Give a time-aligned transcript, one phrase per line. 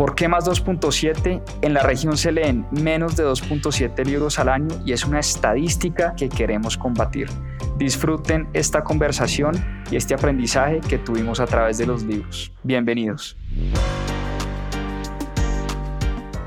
[0.00, 1.42] ¿Por qué más 2.7?
[1.60, 6.14] En la región se leen menos de 2.7 libros al año y es una estadística
[6.16, 7.28] que queremos combatir.
[7.76, 12.50] Disfruten esta conversación y este aprendizaje que tuvimos a través de los libros.
[12.62, 13.36] Bienvenidos.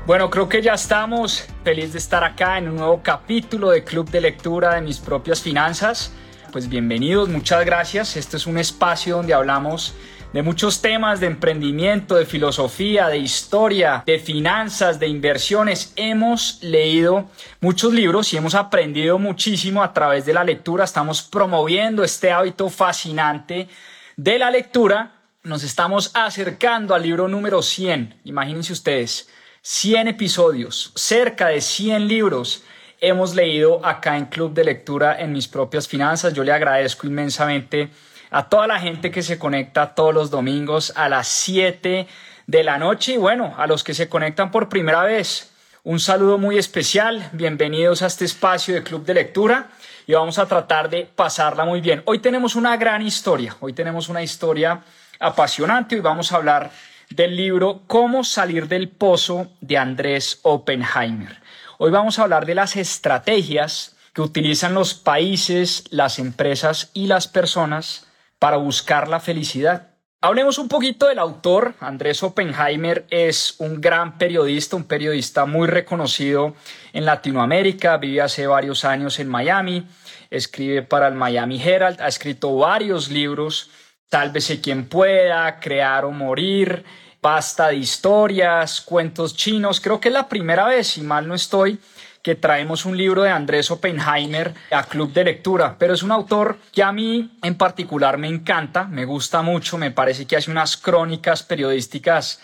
[0.04, 1.46] Bueno, creo que ya estamos.
[1.62, 5.40] Feliz de estar acá en un nuevo capítulo de Club de Lectura de mis propias
[5.40, 6.12] finanzas.
[6.50, 8.16] Pues bienvenidos, muchas gracias.
[8.16, 9.94] Este es un espacio donde hablamos
[10.34, 15.92] de muchos temas de emprendimiento, de filosofía, de historia, de finanzas, de inversiones.
[15.94, 20.82] Hemos leído muchos libros y hemos aprendido muchísimo a través de la lectura.
[20.82, 23.68] Estamos promoviendo este hábito fascinante
[24.16, 25.12] de la lectura.
[25.44, 28.22] Nos estamos acercando al libro número 100.
[28.24, 29.28] Imagínense ustedes,
[29.62, 32.64] 100 episodios, cerca de 100 libros
[33.00, 36.34] hemos leído acá en Club de Lectura en mis propias finanzas.
[36.34, 37.90] Yo le agradezco inmensamente
[38.34, 42.08] a toda la gente que se conecta todos los domingos a las 7
[42.48, 45.52] de la noche y bueno, a los que se conectan por primera vez,
[45.84, 49.68] un saludo muy especial, bienvenidos a este espacio de Club de Lectura
[50.08, 52.02] y vamos a tratar de pasarla muy bien.
[52.06, 54.82] Hoy tenemos una gran historia, hoy tenemos una historia
[55.20, 56.72] apasionante y vamos a hablar
[57.10, 61.40] del libro Cómo salir del pozo de Andrés Oppenheimer.
[61.78, 67.28] Hoy vamos a hablar de las estrategias que utilizan los países, las empresas y las
[67.28, 68.08] personas
[68.44, 69.94] para buscar la felicidad.
[70.20, 71.76] Hablemos un poquito del autor.
[71.80, 76.54] Andrés Oppenheimer es un gran periodista, un periodista muy reconocido
[76.92, 77.96] en Latinoamérica.
[77.96, 79.86] Vive hace varios años en Miami.
[80.28, 82.02] Escribe para el Miami Herald.
[82.02, 83.70] Ha escrito varios libros.
[84.10, 86.84] Tal vez quien pueda, Crear o Morir,
[87.24, 89.80] Basta de historias, cuentos chinos.
[89.80, 91.78] Creo que es la primera vez, si mal no estoy,
[92.24, 96.56] que traemos un libro de Andrés Oppenheimer a Club de Lectura, pero es un autor
[96.72, 100.78] que a mí en particular me encanta, me gusta mucho, me parece que hace unas
[100.78, 102.40] crónicas periodísticas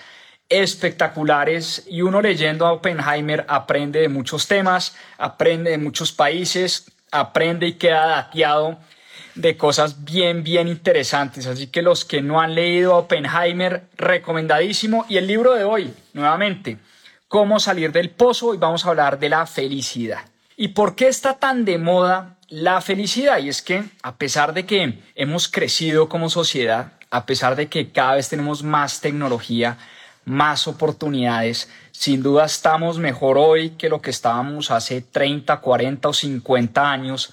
[0.51, 7.67] espectaculares y uno leyendo a Oppenheimer aprende de muchos temas, aprende de muchos países, aprende
[7.67, 8.79] y queda dateado
[9.35, 11.47] de cosas bien, bien interesantes.
[11.47, 15.07] Así que los que no han leído a Oppenheimer, recomendadísimo.
[15.09, 16.77] Y el libro de hoy, nuevamente,
[17.31, 20.23] cómo salir del pozo y vamos a hablar de la felicidad.
[20.57, 23.39] ¿Y por qué está tan de moda la felicidad?
[23.39, 27.93] Y es que a pesar de que hemos crecido como sociedad, a pesar de que
[27.93, 29.79] cada vez tenemos más tecnología,
[30.25, 36.13] más oportunidades, sin duda estamos mejor hoy que lo que estábamos hace 30, 40 o
[36.13, 37.33] 50 años.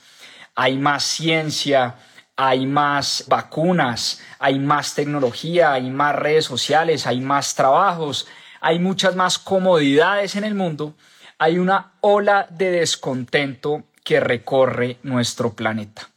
[0.53, 1.95] Hay más ciencia,
[2.35, 8.27] hay más vacunas, hay más tecnología, hay más redes sociales, hay más trabajos,
[8.61, 10.95] hay muchas más comodidades en el mundo,
[11.37, 16.09] hay una ola de descontento que recorre nuestro planeta.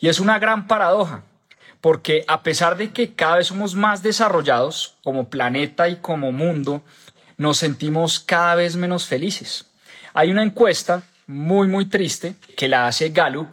[0.00, 1.22] Y es una gran paradoja,
[1.80, 6.82] porque a pesar de que cada vez somos más desarrollados como planeta y como mundo,
[7.36, 9.66] nos sentimos cada vez menos felices.
[10.14, 13.48] Hay una encuesta muy, muy triste que la hace Gallup,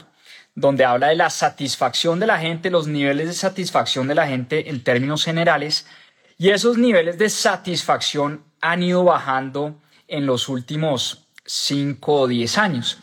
[0.55, 4.69] donde habla de la satisfacción de la gente, los niveles de satisfacción de la gente
[4.69, 5.87] en términos generales,
[6.37, 9.75] y esos niveles de satisfacción han ido bajando
[10.07, 12.97] en los últimos 5 o 10 años.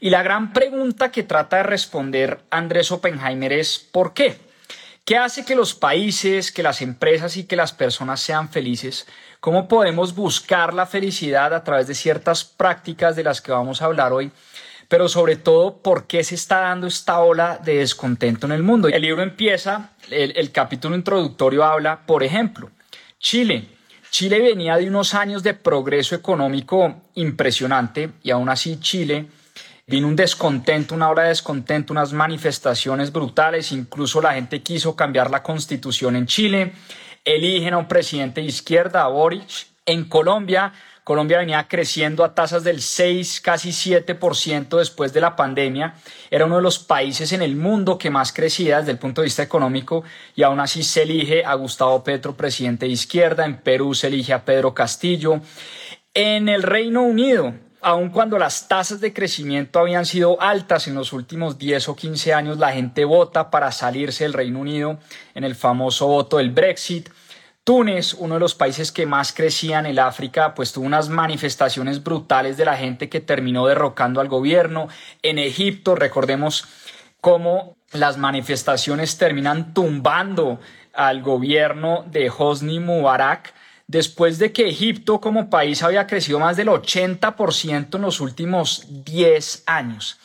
[0.00, 4.38] Y la gran pregunta que trata de responder Andrés Oppenheimer es ¿por qué?
[5.04, 9.06] ¿Qué hace que los países, que las empresas y que las personas sean felices?
[9.40, 13.84] ¿Cómo podemos buscar la felicidad a través de ciertas prácticas de las que vamos a
[13.84, 14.32] hablar hoy?
[14.88, 18.88] Pero sobre todo, ¿por qué se está dando esta ola de descontento en el mundo?
[18.88, 22.70] El libro empieza, el, el capítulo introductorio habla, por ejemplo,
[23.24, 23.68] Chile.
[24.10, 29.28] Chile venía de unos años de progreso económico impresionante y aún así Chile
[29.86, 35.30] vino un descontento, una hora de descontento, unas manifestaciones brutales, incluso la gente quiso cambiar
[35.30, 36.72] la constitución en Chile,
[37.24, 39.68] eligen a un presidente de izquierda, Boric.
[39.86, 40.74] En Colombia
[41.04, 45.96] Colombia venía creciendo a tasas del 6, casi 7% después de la pandemia.
[46.30, 49.26] Era uno de los países en el mundo que más crecía desde el punto de
[49.26, 50.02] vista económico
[50.34, 53.44] y aún así se elige a Gustavo Petro, presidente de izquierda.
[53.44, 55.42] En Perú se elige a Pedro Castillo.
[56.14, 57.52] En el Reino Unido,
[57.82, 62.32] aun cuando las tasas de crecimiento habían sido altas en los últimos 10 o 15
[62.32, 64.98] años, la gente vota para salirse del Reino Unido
[65.34, 67.10] en el famoso voto del Brexit.
[67.64, 72.04] Túnez, uno de los países que más crecía en el África, pues tuvo unas manifestaciones
[72.04, 74.88] brutales de la gente que terminó derrocando al gobierno.
[75.22, 76.66] En Egipto, recordemos
[77.22, 80.60] cómo las manifestaciones terminan tumbando
[80.92, 83.54] al gobierno de Hosni Mubarak
[83.86, 89.62] después de que Egipto como país había crecido más del 80% en los últimos 10
[89.64, 90.18] años.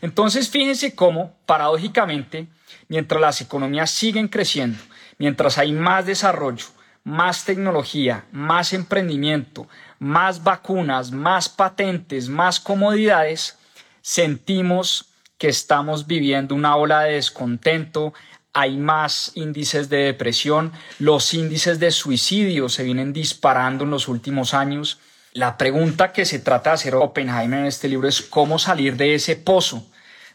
[0.00, 2.46] Entonces, fíjense cómo, paradójicamente,
[2.88, 4.78] mientras las economías siguen creciendo,
[5.18, 6.66] mientras hay más desarrollo,
[7.06, 9.68] más tecnología, más emprendimiento,
[10.00, 13.56] más vacunas, más patentes, más comodidades,
[14.02, 18.12] sentimos que estamos viviendo una ola de descontento,
[18.52, 24.52] hay más índices de depresión, los índices de suicidio se vienen disparando en los últimos
[24.52, 24.98] años.
[25.32, 29.14] La pregunta que se trata de hacer Oppenheimer en este libro es cómo salir de
[29.14, 29.86] ese pozo,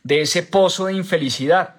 [0.03, 1.75] de ese pozo de infelicidad.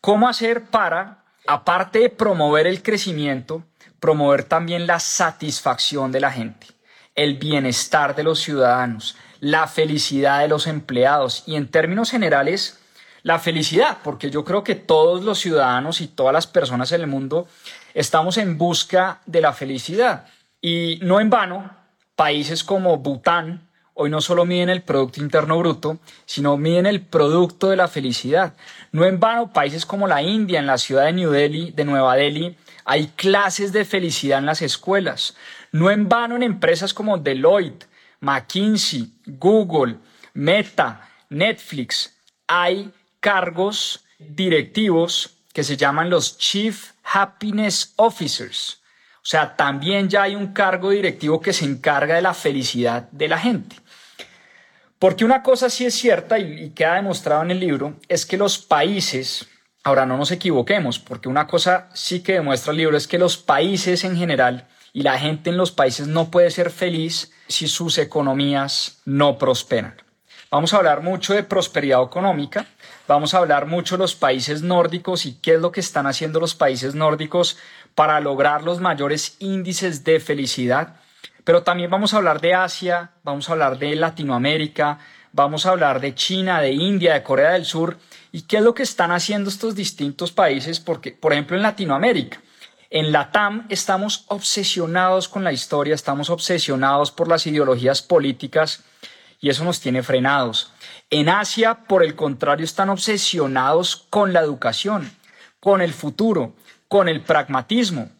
[0.00, 3.64] ¿Cómo hacer para, aparte de promover el crecimiento,
[4.00, 6.66] promover también la satisfacción de la gente,
[7.14, 12.80] el bienestar de los ciudadanos, la felicidad de los empleados y en términos generales,
[13.22, 17.06] la felicidad, porque yo creo que todos los ciudadanos y todas las personas en el
[17.06, 17.48] mundo
[17.94, 20.26] estamos en busca de la felicidad.
[20.60, 21.70] Y no en vano,
[22.14, 23.66] países como Bután
[23.98, 28.52] hoy no solo miden el Producto Interno Bruto, sino miden el producto de la felicidad.
[28.92, 32.14] No en vano, países como la India, en la ciudad de New Delhi, de Nueva
[32.14, 35.36] Delhi, hay clases de felicidad en las escuelas.
[35.72, 37.86] No en vano en empresas como Deloitte,
[38.20, 39.96] McKinsey, Google,
[40.32, 42.16] Meta, Netflix,
[42.46, 48.80] hay cargos directivos que se llaman los Chief Happiness Officers.
[49.16, 53.26] O sea, también ya hay un cargo directivo que se encarga de la felicidad de
[53.26, 53.76] la gente.
[54.98, 58.58] Porque una cosa sí es cierta y, queda demostrado en el libro, es que los
[58.58, 59.48] países,
[59.86, 63.36] ahora no nos equivoquemos, porque una cosa sí que demuestra el libro es que los
[63.36, 67.96] países en general y la gente en los países no puede ser feliz si sus
[67.98, 69.94] economías no prosperan.
[70.50, 72.66] Vamos a hablar mucho de prosperidad económica,
[73.06, 76.40] vamos a hablar mucho de los países nórdicos y qué es lo que están haciendo
[76.40, 77.56] los países nórdicos
[77.94, 80.96] para lograr los mayores índices de felicidad,
[81.44, 84.98] pero también vamos a hablar de Asia, vamos a hablar de Latinoamérica,
[85.30, 87.98] vamos a hablar de China, de India, de Corea del Sur
[88.36, 92.42] y qué es lo que están haciendo estos distintos países, porque por ejemplo en Latinoamérica,
[92.90, 98.84] en la TAM estamos obsesionados con la historia, estamos obsesionados por las ideologías políticas
[99.40, 100.70] y eso nos tiene frenados.
[101.08, 105.10] En Asia, por el contrario, están obsesionados con la educación,
[105.58, 106.56] con el futuro,
[106.88, 108.10] con el pragmatismo.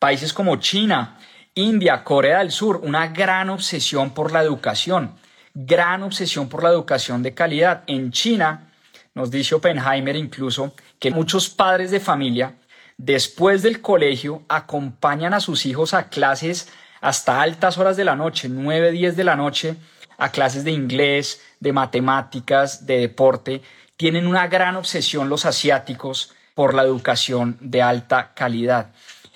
[0.00, 1.16] Países como China,
[1.54, 5.14] India, Corea del Sur, una gran obsesión por la educación,
[5.54, 7.84] gran obsesión por la educación de calidad.
[7.86, 8.67] En China,
[9.14, 12.54] nos dice Oppenheimer incluso, que muchos padres de familia,
[12.96, 16.68] después del colegio, acompañan a sus hijos a clases
[17.00, 19.76] hasta altas horas de la noche, 9, 10 de la noche,
[20.16, 23.62] a clases de inglés, de matemáticas, de deporte.
[23.96, 28.90] Tienen una gran obsesión los asiáticos por la educación de alta calidad.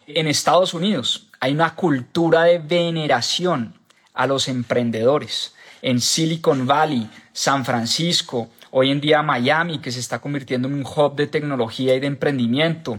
[0.07, 3.75] En Estados Unidos hay una cultura de veneración
[4.15, 5.55] a los emprendedores.
[5.83, 10.85] En Silicon Valley, San Francisco, hoy en día Miami, que se está convirtiendo en un
[10.85, 12.99] hub de tecnología y de emprendimiento.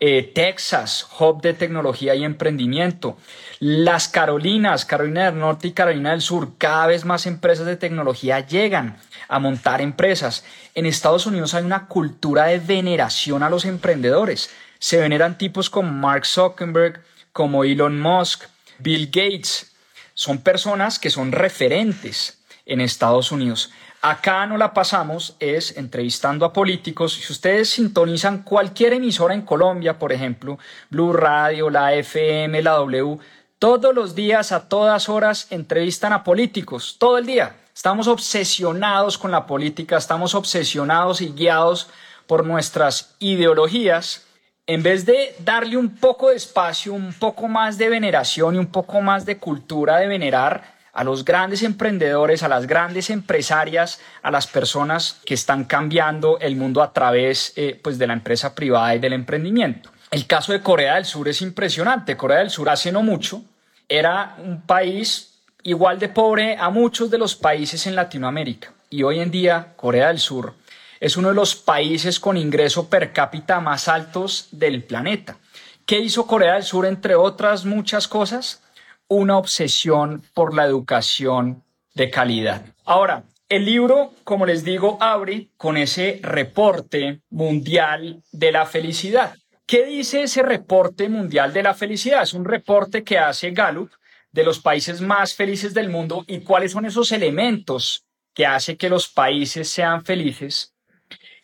[0.00, 3.16] Eh, Texas, hub de tecnología y emprendimiento.
[3.60, 8.40] Las Carolinas, Carolina del Norte y Carolina del Sur, cada vez más empresas de tecnología
[8.40, 10.44] llegan a montar empresas.
[10.74, 14.50] En Estados Unidos hay una cultura de veneración a los emprendedores.
[14.80, 17.02] Se veneran tipos como Mark Zuckerberg,
[17.32, 18.44] como Elon Musk,
[18.80, 19.72] Bill Gates.
[20.12, 23.70] Son personas que son referentes en Estados Unidos.
[24.00, 27.14] Acá no la pasamos es entrevistando a políticos.
[27.14, 30.58] Si ustedes sintonizan cualquier emisora en Colombia, por ejemplo,
[30.90, 33.18] Blue Radio, la FM, la W,
[33.58, 37.56] todos los días, a todas horas, entrevistan a políticos, todo el día.
[37.74, 41.88] Estamos obsesionados con la política, estamos obsesionados y guiados
[42.26, 44.26] por nuestras ideologías.
[44.66, 48.66] En vez de darle un poco de espacio, un poco más de veneración y un
[48.66, 54.30] poco más de cultura de venerar a los grandes emprendedores, a las grandes empresarias, a
[54.30, 58.94] las personas que están cambiando el mundo a través eh, pues de la empresa privada
[58.94, 59.90] y del emprendimiento.
[60.10, 62.16] El caso de Corea del Sur es impresionante.
[62.16, 63.42] Corea del Sur hace no mucho
[63.88, 68.72] era un país igual de pobre a muchos de los países en Latinoamérica.
[68.88, 70.54] Y hoy en día Corea del Sur
[71.00, 75.36] es uno de los países con ingreso per cápita más altos del planeta.
[75.84, 78.62] ¿Qué hizo Corea del Sur, entre otras muchas cosas?
[79.08, 81.62] Una obsesión por la educación
[81.94, 82.64] de calidad.
[82.84, 89.36] Ahora, el libro, como les digo, abre con ese reporte mundial de la felicidad.
[89.66, 92.22] ¿Qué dice ese reporte mundial de la felicidad?
[92.22, 93.90] Es un reporte que hace Gallup
[94.32, 98.88] de los países más felices del mundo y cuáles son esos elementos que hace que
[98.88, 100.74] los países sean felices.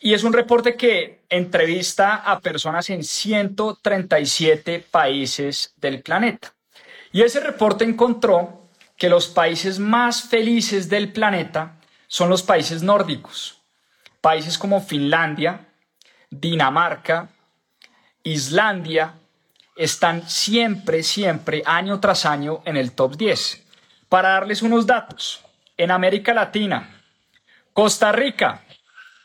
[0.01, 6.55] Y es un reporte que entrevista a personas en 137 países del planeta.
[7.13, 8.61] Y ese reporte encontró
[8.97, 11.77] que los países más felices del planeta
[12.07, 13.59] son los países nórdicos.
[14.21, 15.67] Países como Finlandia,
[16.31, 17.31] Dinamarca,
[18.23, 19.15] Islandia,
[19.77, 23.65] están siempre, siempre, año tras año en el top 10.
[24.09, 25.41] Para darles unos datos,
[25.77, 27.01] en América Latina,
[27.73, 28.63] Costa Rica,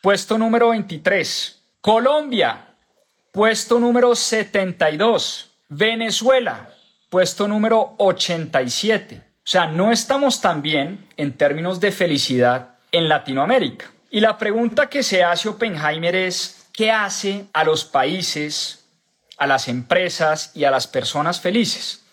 [0.01, 1.61] puesto número 23.
[1.81, 2.67] Colombia,
[3.33, 5.51] puesto número 72.
[5.67, 6.69] Venezuela,
[7.15, 9.15] puesto número 87.
[9.15, 13.85] O sea, no estamos tan bien en términos de felicidad en Latinoamérica.
[14.09, 18.83] Y la pregunta que se hace Oppenheimer es, ¿qué hace a los países,
[19.37, 22.03] a las empresas y a las personas felices?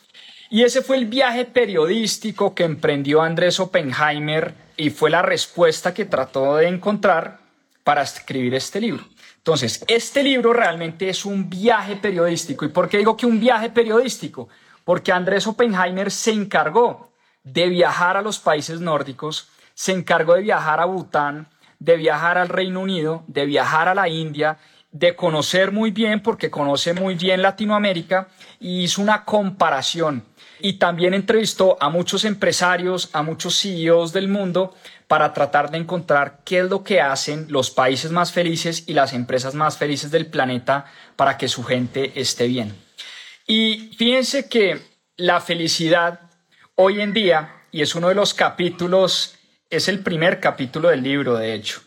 [0.51, 6.05] Y ese fue el viaje periodístico que emprendió Andrés Oppenheimer y fue la respuesta que
[6.05, 7.41] trató de encontrar
[7.83, 9.05] para escribir este libro.
[9.39, 12.65] Entonces, este libro realmente es un viaje periodístico.
[12.65, 14.49] ¿Y por qué digo que un viaje periodístico?
[14.85, 17.13] Porque Andrés Oppenheimer se encargó
[17.45, 21.49] de viajar a los países nórdicos, se encargó de viajar a Bután,
[21.79, 24.59] de viajar al Reino Unido, de viajar a la India,
[24.91, 28.29] de conocer muy bien, porque conoce muy bien Latinoamérica,
[28.61, 30.25] y hizo una comparación
[30.63, 34.75] y también entrevistó a muchos empresarios, a muchos CEOs del mundo
[35.09, 39.13] para tratar de encontrar qué es lo que hacen los países más felices y las
[39.13, 40.87] empresas más felices del planeta
[41.17, 42.75] para que su gente esté bien.
[43.55, 44.81] Y fíjense que
[45.19, 46.21] la felicidad
[46.75, 49.35] hoy en día, y es uno de los capítulos,
[49.69, 51.83] es el primer capítulo del libro, de hecho,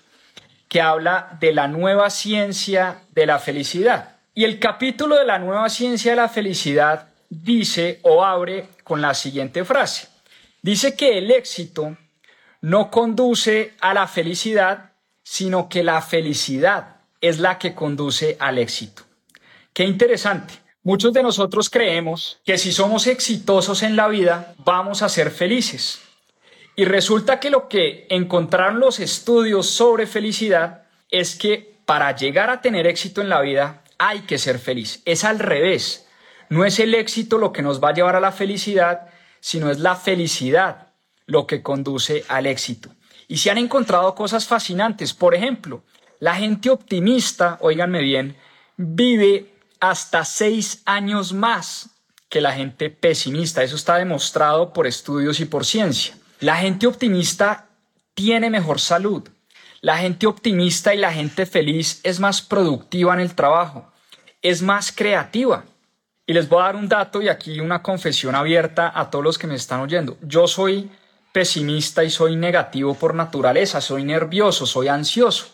[0.69, 4.17] que habla de la nueva ciencia de la felicidad.
[4.35, 9.15] Y el capítulo de la nueva ciencia de la felicidad dice o abre con la
[9.15, 10.07] siguiente frase.
[10.61, 11.97] Dice que el éxito
[12.61, 14.91] no conduce a la felicidad,
[15.23, 19.01] sino que la felicidad es la que conduce al éxito.
[19.73, 20.64] Qué interesante.
[20.85, 25.99] Muchos de nosotros creemos que si somos exitosos en la vida, vamos a ser felices.
[26.75, 32.61] Y resulta que lo que encontraron los estudios sobre felicidad es que para llegar a
[32.61, 35.01] tener éxito en la vida hay que ser feliz.
[35.05, 36.07] Es al revés.
[36.49, 39.07] No es el éxito lo que nos va a llevar a la felicidad,
[39.39, 40.89] sino es la felicidad
[41.25, 42.91] lo que conduce al éxito.
[43.27, 45.15] Y se han encontrado cosas fascinantes.
[45.15, 45.81] Por ejemplo,
[46.19, 48.37] la gente optimista, óiganme bien,
[48.77, 49.54] vive
[49.89, 51.89] hasta seis años más
[52.29, 53.63] que la gente pesimista.
[53.63, 56.17] Eso está demostrado por estudios y por ciencia.
[56.39, 57.67] La gente optimista
[58.13, 59.27] tiene mejor salud.
[59.81, 63.91] La gente optimista y la gente feliz es más productiva en el trabajo,
[64.41, 65.63] es más creativa.
[66.25, 69.37] Y les voy a dar un dato y aquí una confesión abierta a todos los
[69.37, 70.17] que me están oyendo.
[70.23, 70.89] Yo soy
[71.31, 75.47] pesimista y soy negativo por naturaleza, soy nervioso, soy ansioso.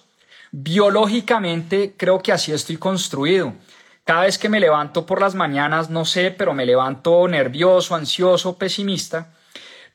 [0.51, 3.53] Biológicamente creo que así estoy construido.
[4.11, 8.57] Cada vez que me levanto por las mañanas, no sé, pero me levanto nervioso, ansioso,
[8.57, 9.31] pesimista.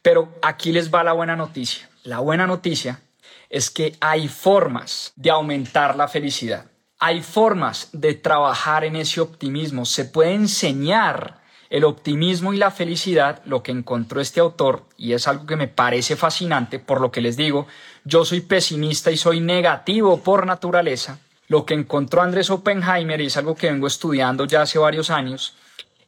[0.01, 1.91] Pero aquí les va la buena noticia.
[2.03, 3.03] La buena noticia
[3.51, 6.65] es que hay formas de aumentar la felicidad.
[6.99, 9.85] Hay formas de trabajar en ese optimismo.
[9.85, 15.29] Se puede enseñar el optimismo y la felicidad, lo que encontró este autor, y es
[15.29, 17.67] algo que me parece fascinante, por lo que les digo,
[18.07, 21.19] yo soy pesimista y soy negativo por naturaleza.
[21.49, 25.57] Lo que encontró Andrés Oppenheimer, y es algo que vengo estudiando ya hace varios años,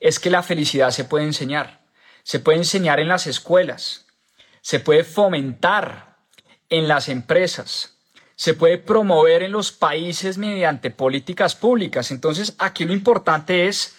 [0.00, 1.80] es que la felicidad se puede enseñar.
[2.22, 4.06] Se puede enseñar en las escuelas,
[4.60, 6.18] se puede fomentar
[6.68, 7.96] en las empresas,
[8.36, 12.10] se puede promover en los países mediante políticas públicas.
[12.10, 13.96] Entonces, aquí lo importante es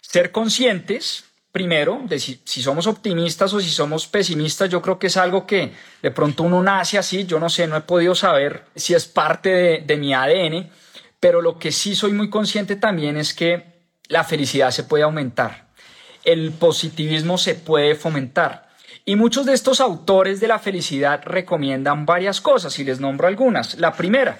[0.00, 1.27] ser conscientes,
[1.58, 4.70] primero, de si, somos optimistas o si somos pesimistas.
[4.70, 7.26] Yo creo que es algo que de pronto uno nace así.
[7.26, 10.70] Yo no sé, no he podido saber si es parte de, de mi ADN,
[11.18, 13.64] pero lo que sí soy muy consciente también es que
[14.06, 15.66] la felicidad se puede aumentar.
[16.22, 18.68] El positivismo se puede fomentar.
[19.04, 23.78] Y muchos de estos autores de la felicidad recomiendan varias cosas y les nombro algunas.
[23.78, 24.38] La primera,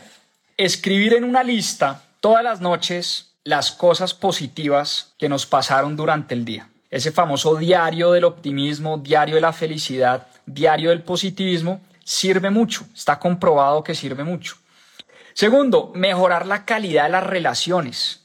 [0.56, 6.44] escribir en una lista todas las noches las cosas positivas que nos pasaron durante el
[6.44, 6.68] día.
[6.90, 13.18] Ese famoso diario del optimismo, diario de la felicidad, diario del positivismo, sirve mucho, está
[13.18, 14.56] comprobado que sirve mucho.
[15.34, 18.22] Segundo, mejorar la calidad de las relaciones.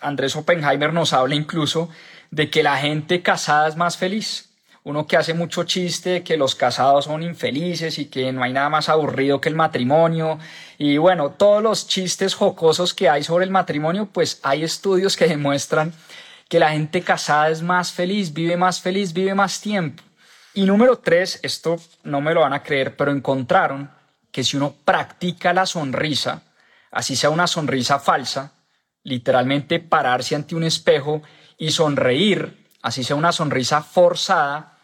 [0.00, 1.88] Andrés Oppenheimer nos habla incluso
[2.30, 4.50] de que la gente casada es más feliz
[4.84, 8.68] uno que hace mucho chiste que los casados son infelices y que no hay nada
[8.68, 10.38] más aburrido que el matrimonio.
[10.76, 15.26] Y bueno, todos los chistes jocosos que hay sobre el matrimonio, pues hay estudios que
[15.26, 15.94] demuestran
[16.54, 20.04] que la gente casada es más feliz, vive más feliz, vive más tiempo.
[20.54, 23.90] Y número tres, esto no me lo van a creer, pero encontraron
[24.30, 26.42] que si uno practica la sonrisa,
[26.92, 28.52] así sea una sonrisa falsa,
[29.02, 31.22] literalmente pararse ante un espejo
[31.58, 34.78] y sonreír, así sea una sonrisa forzada,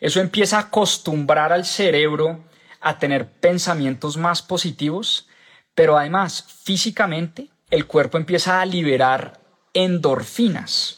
[0.00, 2.44] eso empieza a acostumbrar al cerebro
[2.80, 5.26] a tener pensamientos más positivos,
[5.74, 9.40] pero además físicamente el cuerpo empieza a liberar
[9.74, 10.97] endorfinas,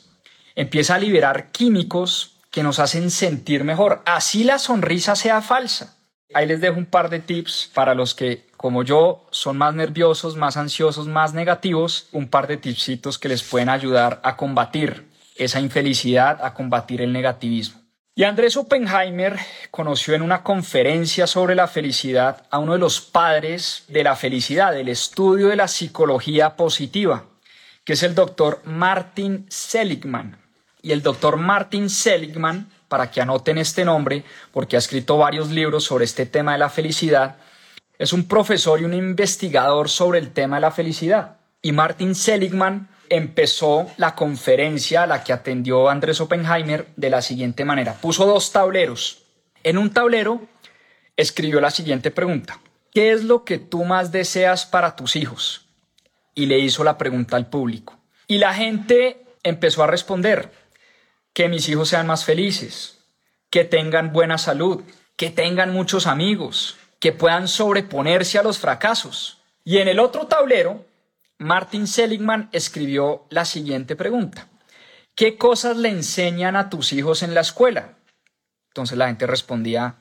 [0.60, 5.96] empieza a liberar químicos que nos hacen sentir mejor, así la sonrisa sea falsa.
[6.34, 10.36] Ahí les dejo un par de tips para los que, como yo, son más nerviosos,
[10.36, 15.60] más ansiosos, más negativos, un par de tipsitos que les pueden ayudar a combatir esa
[15.60, 17.80] infelicidad, a combatir el negativismo.
[18.14, 19.38] Y Andrés Oppenheimer
[19.70, 24.72] conoció en una conferencia sobre la felicidad a uno de los padres de la felicidad,
[24.72, 27.24] del estudio de la psicología positiva,
[27.82, 30.39] que es el doctor Martin Seligman.
[30.82, 35.84] Y el doctor Martin Seligman para que anoten este nombre, porque ha escrito varios libros
[35.84, 37.36] sobre este tema de la felicidad.
[37.98, 41.36] Es un profesor y un investigador sobre el tema de la felicidad.
[41.62, 47.64] Y Martin Seligman empezó la conferencia a la que atendió Andrés Oppenheimer de la siguiente
[47.64, 47.94] manera.
[47.94, 49.22] Puso dos tableros.
[49.62, 50.40] En un tablero
[51.16, 52.58] escribió la siguiente pregunta.
[52.92, 55.66] ¿Qué es lo que tú más deseas para tus hijos?
[56.34, 57.98] Y le hizo la pregunta al público.
[58.26, 60.50] Y la gente empezó a responder
[61.32, 62.98] que mis hijos sean más felices,
[63.50, 64.82] que tengan buena salud,
[65.16, 69.38] que tengan muchos amigos, que puedan sobreponerse a los fracasos.
[69.64, 70.84] Y en el otro tablero,
[71.38, 74.48] Martin Seligman escribió la siguiente pregunta.
[75.14, 77.94] ¿Qué cosas le enseñan a tus hijos en la escuela?
[78.68, 79.96] Entonces la gente respondía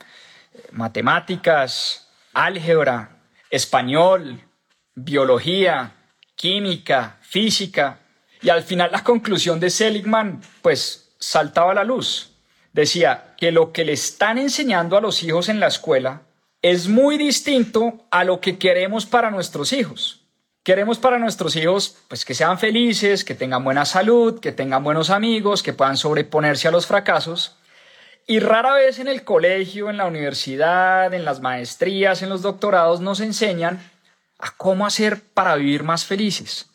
[0.71, 3.17] matemáticas, álgebra,
[3.49, 4.41] español,
[4.95, 5.95] biología,
[6.35, 7.99] química, física.
[8.41, 12.31] Y al final la conclusión de Seligman, pues saltaba la luz.
[12.73, 16.21] Decía que lo que le están enseñando a los hijos en la escuela
[16.61, 20.21] es muy distinto a lo que queremos para nuestros hijos.
[20.63, 25.09] Queremos para nuestros hijos pues que sean felices, que tengan buena salud, que tengan buenos
[25.09, 27.55] amigos, que puedan sobreponerse a los fracasos.
[28.27, 33.01] Y rara vez en el colegio, en la universidad, en las maestrías, en los doctorados
[33.01, 33.79] nos enseñan
[34.37, 36.69] a cómo hacer para vivir más felices,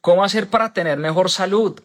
[0.00, 1.80] cómo hacer para tener mejor salud,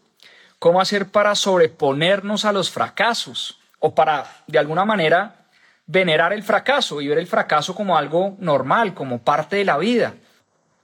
[0.60, 5.48] cómo hacer para sobreponernos a los fracasos o para, de alguna manera,
[5.88, 10.14] venerar el fracaso y ver el fracaso como algo normal, como parte de la vida.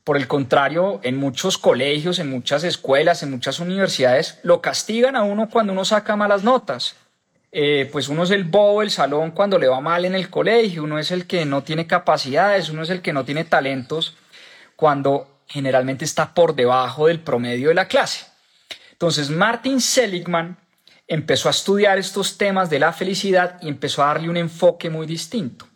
[0.03, 5.23] Por el contrario, en muchos colegios, en muchas escuelas, en muchas universidades, lo castigan a
[5.23, 6.95] uno cuando uno saca malas notas.
[7.51, 10.83] Eh, pues uno es el bobo del salón cuando le va mal en el colegio,
[10.83, 14.15] uno es el que no tiene capacidades, uno es el que no tiene talentos,
[14.75, 18.25] cuando generalmente está por debajo del promedio de la clase.
[18.95, 20.57] Entonces Martin Seligman
[21.05, 25.05] empezó a estudiar estos temas de la felicidad y empezó a darle un enfoque muy
[25.05, 25.67] distinto.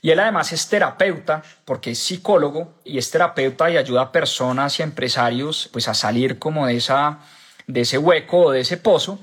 [0.00, 4.78] Y él además es terapeuta, porque es psicólogo y es terapeuta y ayuda a personas
[4.78, 7.18] y a empresarios pues a salir como de, esa,
[7.66, 9.18] de ese hueco o de ese pozo.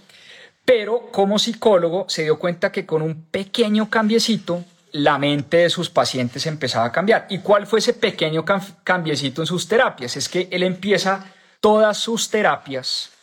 [0.66, 5.90] Pero como psicólogo se dio cuenta que con un pequeño cambiecito la mente de sus
[5.90, 7.28] pacientes empezaba a cambiar.
[7.30, 8.44] ¿Y cuál fue ese pequeño
[8.84, 10.18] cambiecito en sus terapias?
[10.18, 11.26] Es que él empieza
[11.62, 13.15] todas sus terapias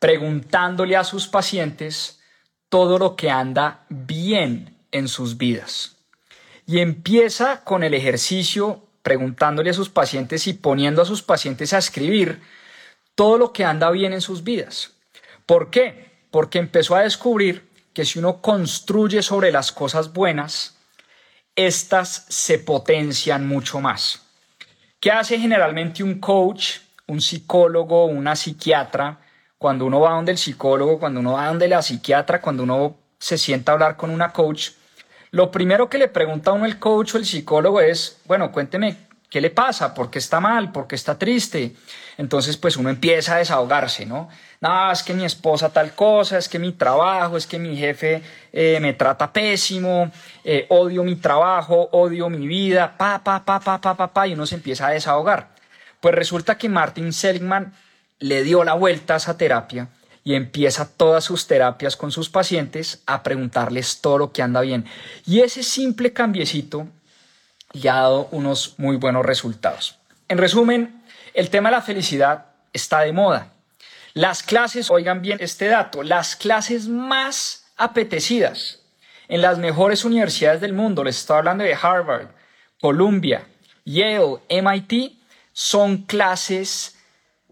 [0.00, 2.20] preguntándole a sus pacientes
[2.68, 5.96] todo lo que anda bien en sus vidas.
[6.66, 11.78] Y empieza con el ejercicio preguntándole a sus pacientes y poniendo a sus pacientes a
[11.78, 12.40] escribir
[13.14, 14.92] todo lo que anda bien en sus vidas.
[15.46, 16.10] ¿Por qué?
[16.30, 20.78] Porque empezó a descubrir que si uno construye sobre las cosas buenas,
[21.56, 24.22] estas se potencian mucho más.
[25.00, 29.18] ¿Qué hace generalmente un coach, un psicólogo, una psiquiatra?
[29.60, 33.36] Cuando uno va donde el psicólogo, cuando uno va donde la psiquiatra, cuando uno se
[33.36, 34.70] sienta a hablar con una coach,
[35.32, 38.96] lo primero que le pregunta a uno el coach o el psicólogo es, bueno, cuénteme
[39.28, 41.76] qué le pasa, por qué está mal, por qué está triste.
[42.16, 44.30] Entonces, pues uno empieza a desahogarse, ¿no?
[44.62, 48.22] No, es que mi esposa tal cosa, es que mi trabajo, es que mi jefe
[48.54, 50.10] eh, me trata pésimo,
[50.42, 54.32] eh, odio mi trabajo, odio mi vida, pa, pa, pa, pa, pa, pa, pa, y
[54.32, 55.50] uno se empieza a desahogar.
[56.00, 57.74] Pues resulta que Martin Seligman
[58.20, 59.88] le dio la vuelta a esa terapia
[60.22, 64.84] y empieza todas sus terapias con sus pacientes a preguntarles todo lo que anda bien.
[65.26, 66.86] Y ese simple cambiecito
[67.72, 69.98] le ha dado unos muy buenos resultados.
[70.28, 71.02] En resumen,
[71.34, 73.52] el tema de la felicidad está de moda.
[74.12, 78.80] Las clases, oigan bien este dato, las clases más apetecidas
[79.28, 82.28] en las mejores universidades del mundo, les estoy hablando de Harvard,
[82.80, 83.46] Columbia,
[83.84, 85.16] Yale, MIT,
[85.52, 86.96] son clases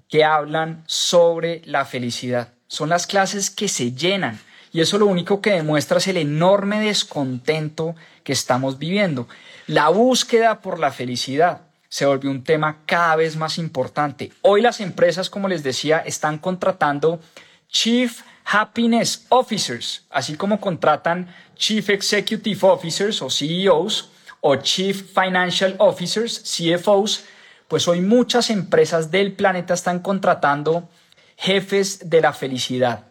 [0.08, 2.52] que hablan sobre la felicidad.
[2.66, 4.38] Son las clases que se llenan
[4.72, 7.94] y eso lo único que demuestra es el enorme descontento
[8.24, 9.28] que estamos viviendo.
[9.66, 14.30] La búsqueda por la felicidad, se volvió un tema cada vez más importante.
[14.42, 17.20] Hoy las empresas, como les decía, están contratando
[17.68, 26.40] Chief Happiness Officers, así como contratan Chief Executive Officers o CEOs o Chief Financial Officers,
[26.40, 27.24] CFOs,
[27.68, 30.88] pues hoy muchas empresas del planeta están contratando
[31.36, 33.04] jefes de la felicidad,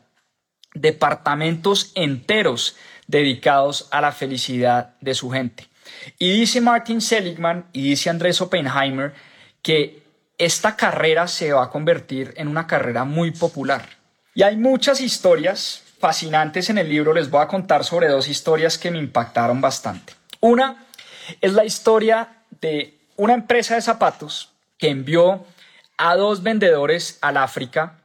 [0.73, 2.75] departamentos enteros
[3.07, 5.67] dedicados a la felicidad de su gente.
[6.19, 9.13] Y dice Martin Seligman y dice Andrés Oppenheimer
[9.61, 10.03] que
[10.37, 13.87] esta carrera se va a convertir en una carrera muy popular.
[14.35, 17.13] Y hay muchas historias fascinantes en el libro.
[17.13, 20.13] Les voy a contar sobre dos historias que me impactaron bastante.
[20.41, 20.85] Una
[21.41, 25.45] es la historia de una empresa de zapatos que envió
[25.97, 27.99] a dos vendedores al África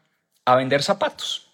[0.44, 1.50] a vender zapatos.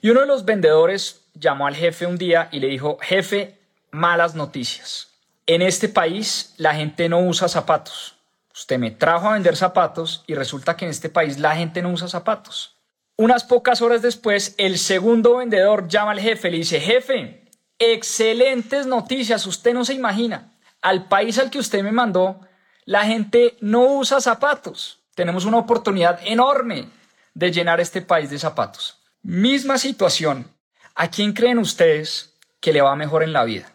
[0.00, 3.58] Y uno de los vendedores llamó al jefe un día y le dijo, jefe,
[3.90, 5.08] malas noticias.
[5.46, 8.16] En este país la gente no usa zapatos.
[8.54, 11.90] Usted me trajo a vender zapatos y resulta que en este país la gente no
[11.90, 12.76] usa zapatos.
[13.16, 17.44] Unas pocas horas después, el segundo vendedor llama al jefe y le dice, jefe,
[17.78, 20.52] excelentes noticias, usted no se imagina.
[20.82, 22.40] Al país al que usted me mandó,
[22.88, 25.00] la gente no usa zapatos.
[25.14, 26.88] Tenemos una oportunidad enorme
[27.34, 28.96] de llenar este país de zapatos.
[29.20, 30.50] Misma situación.
[30.94, 33.70] ¿A quién creen ustedes que le va mejor en la vida?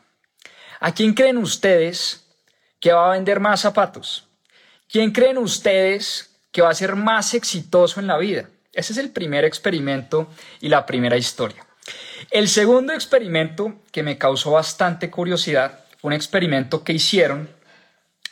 [0.80, 2.26] ¿A quién creen ustedes
[2.80, 4.28] que va a vender más zapatos?
[4.90, 8.50] ¿Quién creen ustedes que va a ser más exitoso en la vida?
[8.74, 10.28] Ese es el primer experimento
[10.60, 11.64] y la primera historia.
[12.32, 17.48] El segundo experimento que me causó bastante curiosidad fue un experimento que hicieron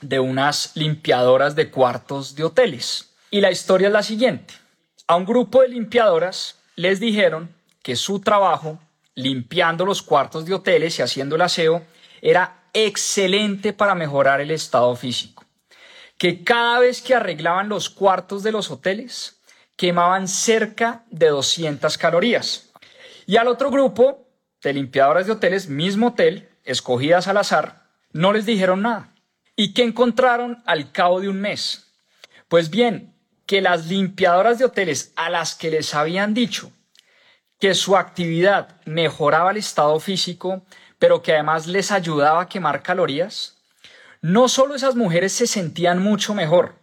[0.02, 3.14] de unas limpiadoras de cuartos de hoteles.
[3.30, 4.54] Y la historia es la siguiente.
[5.08, 8.80] A un grupo de limpiadoras les dijeron que su trabajo
[9.16, 11.84] limpiando los cuartos de hoteles y haciendo el aseo
[12.22, 15.46] era excelente para mejorar el estado físico.
[16.18, 19.42] Que cada vez que arreglaban los cuartos de los hoteles,
[19.76, 22.72] quemaban cerca de 200 calorías.
[23.26, 24.28] Y al otro grupo
[24.62, 29.11] de limpiadoras de hoteles, mismo hotel, escogidas al azar, no les dijeron nada.
[29.56, 31.88] ¿Y qué encontraron al cabo de un mes?
[32.48, 33.14] Pues bien,
[33.46, 36.72] que las limpiadoras de hoteles a las que les habían dicho
[37.60, 40.64] que su actividad mejoraba el estado físico,
[40.98, 43.58] pero que además les ayudaba a quemar calorías,
[44.22, 46.76] no solo esas mujeres se sentían mucho mejor,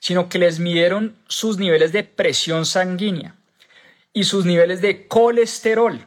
[0.00, 3.34] sino que les midieron sus niveles de presión sanguínea
[4.12, 6.06] y sus niveles de colesterol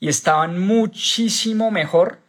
[0.00, 2.19] y estaban muchísimo mejor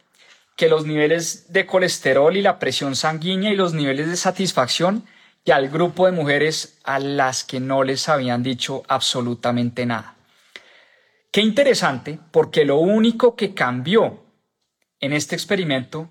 [0.62, 5.04] que los niveles de colesterol y la presión sanguínea y los niveles de satisfacción
[5.44, 10.14] que al grupo de mujeres a las que no les habían dicho absolutamente nada.
[11.32, 14.22] Qué interesante, porque lo único que cambió
[15.00, 16.10] en este experimento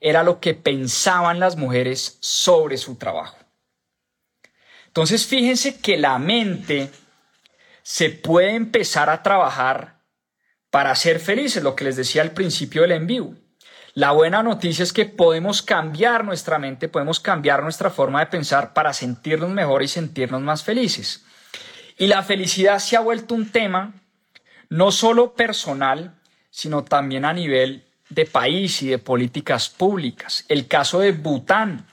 [0.00, 3.36] era lo que pensaban las mujeres sobre su trabajo.
[4.86, 6.88] Entonces fíjense que la mente
[7.82, 10.00] se puede empezar a trabajar
[10.70, 13.36] para ser felices, lo que les decía al principio del envío.
[13.94, 18.72] La buena noticia es que podemos cambiar nuestra mente, podemos cambiar nuestra forma de pensar
[18.72, 21.24] para sentirnos mejor y sentirnos más felices.
[21.98, 23.94] Y la felicidad se ha vuelto un tema
[24.68, 26.14] no solo personal,
[26.50, 30.44] sino también a nivel de país y de políticas públicas.
[30.48, 31.86] El caso de Bután.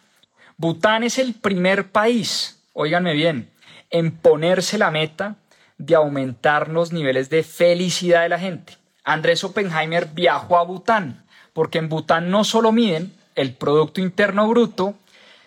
[0.55, 3.49] Bután es el primer país, óiganme bien,
[3.89, 5.36] en ponerse la meta
[5.77, 8.77] de aumentar los niveles de felicidad de la gente.
[9.03, 11.23] Andrés Oppenheimer viajó a Bután,
[11.58, 14.93] porque en Bután no solo miden el Producto Interno Bruto,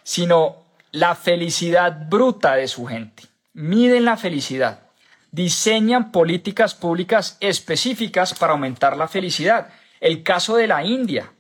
[0.03, 0.57] sino
[0.91, 3.23] la felicidad bruta de su gente.
[3.53, 4.81] Miden la felicidad,
[5.31, 9.69] diseñan políticas públicas específicas para aumentar la felicidad
[10.01, 11.31] el caso de la India.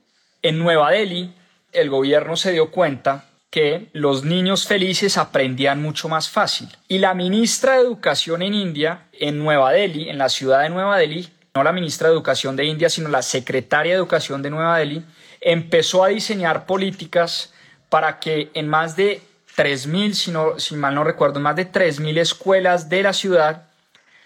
[0.41, 1.35] En Nueva Delhi,
[1.73, 6.69] el gobierno se dio cuenta que los niños felices aprendían mucho más fácil.
[6.87, 10.97] Y la ministra de Educación en India, en Nueva Delhi, en la ciudad de Nueva
[10.97, 14.79] Delhi, no la ministra de Educación de India, sino la secretaria de Educación de Nueva
[14.79, 15.05] Delhi,
[15.41, 17.53] empezó a diseñar políticas
[17.89, 19.23] para que en más de
[19.57, 23.71] 3.000, si, no, si mal no recuerdo, más de 3.000 escuelas de la ciudad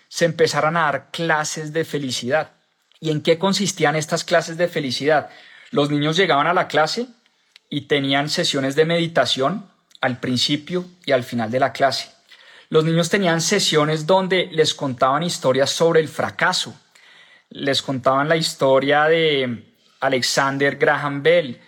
[0.09, 2.53] se empezaran a dar clases de felicidad.
[3.01, 5.31] ¿Y en qué consistían estas clases de felicidad?
[5.71, 7.09] Los niños llegaban a la clase
[7.69, 9.69] y tenían sesiones de meditación
[10.01, 12.11] al principio y al final de la clase.
[12.69, 16.75] Los niños tenían sesiones donde les contaban historias sobre el fracaso.
[17.55, 21.61] Les contaban la historia de Alexander Graham Bell,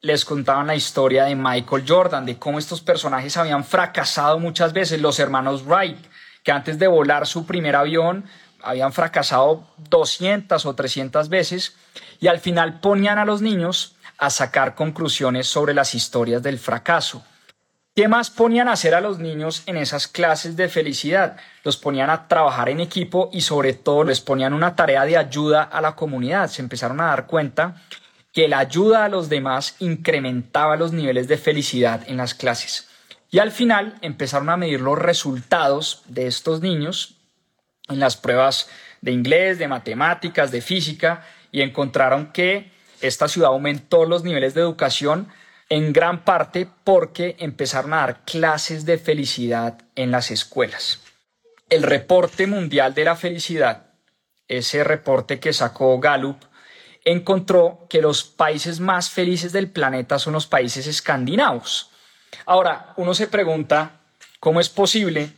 [0.00, 5.00] les contaban la historia de Michael Jordan, de cómo estos personajes habían fracasado muchas veces,
[5.00, 5.98] los hermanos Wright,
[6.44, 8.24] que antes de volar su primer avión
[8.62, 11.74] habían fracasado 200 o 300 veces
[12.20, 17.24] y al final ponían a los niños a sacar conclusiones sobre las historias del fracaso.
[17.94, 21.36] ¿Qué más ponían a hacer a los niños en esas clases de felicidad?
[21.62, 25.62] Los ponían a trabajar en equipo y sobre todo les ponían una tarea de ayuda
[25.62, 26.48] a la comunidad.
[26.48, 27.82] Se empezaron a dar cuenta
[28.32, 32.88] que la ayuda a los demás incrementaba los niveles de felicidad en las clases.
[33.30, 37.16] Y al final empezaron a medir los resultados de estos niños
[37.90, 38.70] en las pruebas
[39.02, 44.62] de inglés, de matemáticas, de física, y encontraron que esta ciudad aumentó los niveles de
[44.62, 45.28] educación
[45.72, 51.00] en gran parte porque empezaron a dar clases de felicidad en las escuelas.
[51.70, 53.86] El reporte mundial de la felicidad,
[54.48, 56.36] ese reporte que sacó Gallup,
[57.06, 61.88] encontró que los países más felices del planeta son los países escandinavos.
[62.44, 64.02] Ahora, uno se pregunta,
[64.40, 65.32] ¿cómo es posible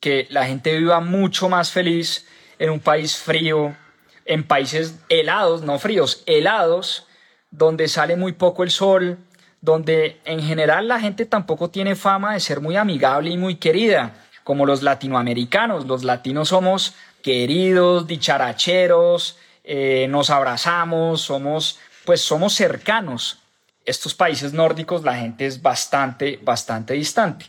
[0.00, 2.26] que la gente viva mucho más feliz
[2.58, 3.76] en un país frío,
[4.24, 7.06] en países helados, no fríos, helados,
[7.50, 9.18] donde sale muy poco el sol,
[9.66, 14.14] donde en general la gente tampoco tiene fama de ser muy amigable y muy querida,
[14.44, 15.88] como los latinoamericanos.
[15.88, 23.40] Los latinos somos queridos, dicharacheros, eh, nos abrazamos, somos, pues somos cercanos.
[23.84, 27.46] Estos países nórdicos la gente es bastante, bastante distante.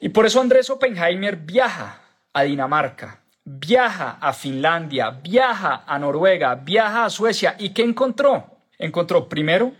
[0.00, 2.00] Y por eso Andrés Oppenheimer viaja
[2.32, 7.56] a Dinamarca, viaja a Finlandia, viaja a Noruega, viaja a Suecia.
[7.58, 8.58] ¿Y qué encontró?
[8.78, 9.72] Encontró primero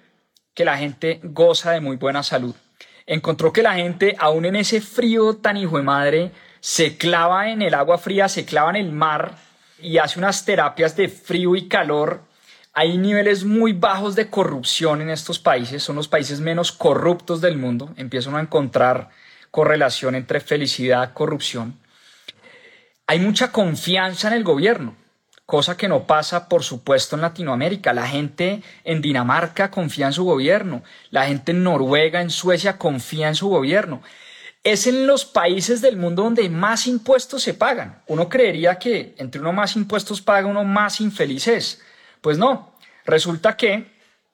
[0.55, 2.55] que la gente goza de muy buena salud.
[3.07, 7.63] Encontró que la gente, aún en ese frío tan hijo de madre, se clava en
[7.63, 9.37] el agua fría, se clava en el mar
[9.83, 12.23] y hace unas terapias de frío y calor.
[12.73, 17.57] Hay niveles muy bajos de corrupción en estos países, son los países menos corruptos del
[17.57, 17.93] mundo.
[17.97, 19.09] Empiezan a encontrar
[19.51, 21.81] correlación entre felicidad y corrupción.
[23.07, 24.95] Hay mucha confianza en el gobierno
[25.51, 27.93] cosa que no pasa, por supuesto, en Latinoamérica.
[27.93, 33.27] La gente en Dinamarca confía en su gobierno, la gente en Noruega, en Suecia confía
[33.27, 34.01] en su gobierno.
[34.63, 38.01] Es en los países del mundo donde más impuestos se pagan.
[38.07, 41.83] Uno creería que entre uno más impuestos paga, uno más infeliz es.
[42.21, 42.73] Pues no,
[43.05, 43.91] resulta que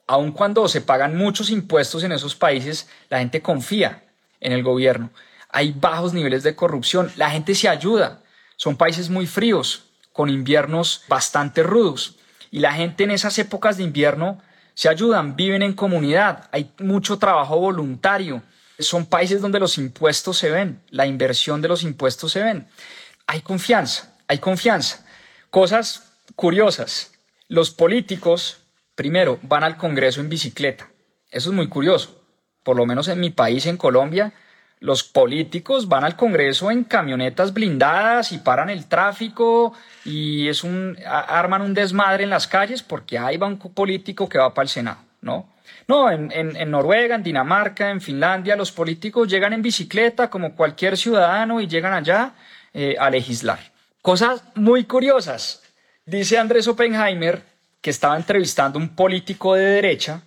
[0.07, 4.05] aun cuando se pagan muchos impuestos en esos países, la gente confía
[4.41, 5.11] en el gobierno.
[5.49, 8.21] Hay bajos niveles de corrupción, la gente se ayuda.
[8.57, 9.86] Son países muy fríos,
[10.17, 12.17] con inviernos bastante rudos.
[12.51, 14.41] Y la gente en esas épocas de invierno
[14.73, 18.43] se ayudan, viven en comunidad, hay mucho trabajo voluntario.
[18.79, 22.67] Son países donde los impuestos se ven, la inversión de los impuestos se ven.
[23.27, 25.05] Hay confianza, hay confianza.
[25.51, 27.13] Cosas curiosas.
[27.49, 28.63] Los políticos,
[28.95, 30.89] primero, van al Congreso en bicicleta.
[31.31, 32.23] Eso es muy curioso.
[32.63, 34.33] Por lo menos en mi país, en Colombia,
[34.81, 39.73] los políticos van al Congreso en camionetas blindadas y paran el tráfico
[40.05, 44.39] y es un, arman un desmadre en las calles porque hay va un político que
[44.39, 45.49] va para el Senado, ¿no?
[45.89, 51.61] No, en, Noruega, en Dinamarca, en Finlandia, los políticos llegan en bicicleta como cualquier ciudadano
[51.61, 52.35] y llegan allá
[52.75, 53.61] eh, a legislar.
[54.03, 55.63] Cosas muy curiosas.
[56.05, 57.43] Dice Andrés Oppenheimer
[57.81, 60.23] que estaba entrevistando a un político de derecha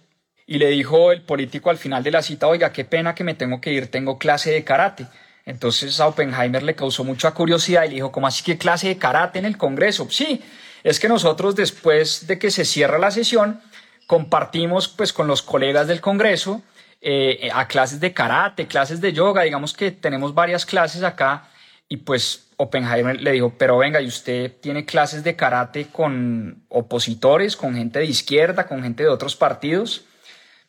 [0.50, 3.36] y le dijo el político al final de la cita, oiga, qué pena que me
[3.36, 5.06] tengo que ir, tengo clase de karate.
[5.46, 8.98] Entonces a Oppenheimer le causó mucha curiosidad y le dijo, ¿cómo así que clase de
[8.98, 10.08] karate en el Congreso?
[10.10, 10.42] Sí,
[10.84, 13.62] es que nosotros después de que se cierra la sesión,
[14.08, 16.64] compartimos pues con los colegas del Congreso
[17.00, 21.48] eh, a clases de karate, clases de yoga, digamos que tenemos varias clases acá
[21.88, 27.56] y pues Oppenheimer le dijo, pero venga, ¿y usted tiene clases de karate con opositores,
[27.56, 30.06] con gente de izquierda, con gente de otros partidos?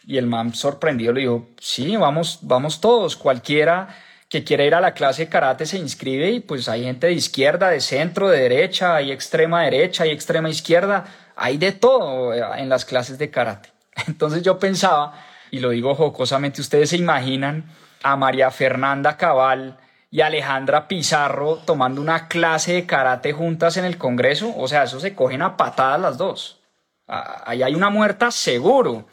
[0.06, 3.88] Y el man sorprendido le dijo, sí, vamos, vamos todos, cualquiera
[4.30, 7.14] que quiera ir a la clase de karate se inscribe y pues hay gente de
[7.14, 12.68] izquierda, de centro, de derecha, hay extrema derecha, hay extrema izquierda, hay de todo en
[12.68, 13.70] las clases de karate.
[14.06, 15.14] Entonces yo pensaba,
[15.50, 17.64] y lo digo jocosamente, ustedes se imaginan
[18.04, 19.76] a María Fernanda Cabal
[20.12, 25.00] y Alejandra Pizarro tomando una clase de karate juntas en el Congreso, o sea, eso
[25.00, 26.60] se cogen a patadas las dos.
[27.08, 29.06] Ahí hay una muerta seguro.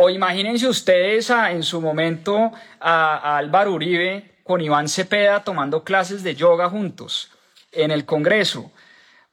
[0.00, 6.36] O imagínense ustedes en su momento a, Álvaro Uribe con Iván Cepeda tomando clases de
[6.36, 7.32] yoga juntos
[7.72, 8.70] en el Congreso.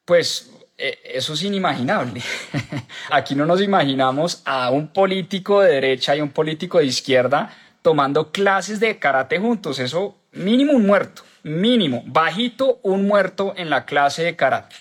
[0.05, 2.19] Pues eh, eso es inimaginable.
[3.11, 8.31] Aquí no nos imaginamos a un político de derecha y un político de izquierda tomando
[8.31, 9.77] clases de karate juntos.
[9.77, 14.75] Eso mínimo un muerto, mínimo, bajito un muerto en la clase de karate.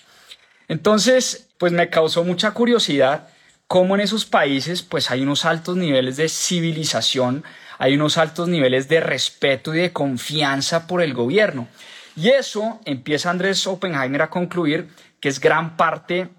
[0.67, 3.27] Entonces, pues me causó mucha curiosidad
[3.67, 7.43] cómo en esos países pues hay unos altos niveles de civilización,
[7.77, 11.67] hay unos altos niveles de respeto y de confianza por el gobierno.
[12.15, 16.29] Y eso empieza Andrés Oppenheimer a concluir que es gran parte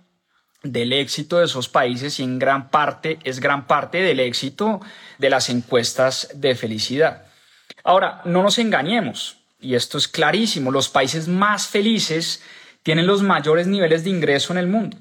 [0.62, 4.80] del éxito de esos países y en gran parte es gran parte del éxito
[5.18, 7.26] de las encuestas de felicidad.
[7.84, 12.42] Ahora, no nos engañemos, y esto es clarísimo, los países más felices
[12.82, 14.96] tienen los mayores niveles de ingreso en el mundo.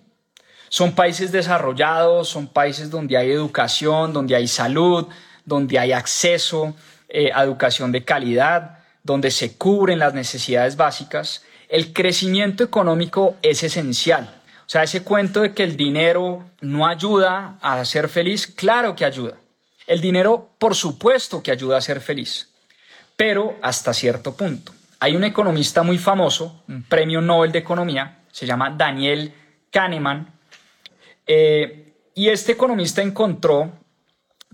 [0.75, 5.07] Son países desarrollados, son países donde hay educación, donde hay salud,
[5.45, 6.75] donde hay acceso
[7.07, 11.45] eh, a educación de calidad, donde se cubren las necesidades básicas.
[11.69, 14.29] El crecimiento económico es esencial.
[14.65, 19.05] O sea, ese cuento de que el dinero no ayuda a ser feliz, claro que
[19.05, 19.35] ayuda.
[19.88, 22.49] El dinero, por supuesto que ayuda a ser feliz,
[23.15, 24.73] pero hasta cierto punto.
[24.99, 29.33] Hay un economista muy famoso, un premio Nobel de Economía, se llama Daniel
[29.71, 30.35] Kahneman,
[31.27, 33.71] eh, y este economista encontró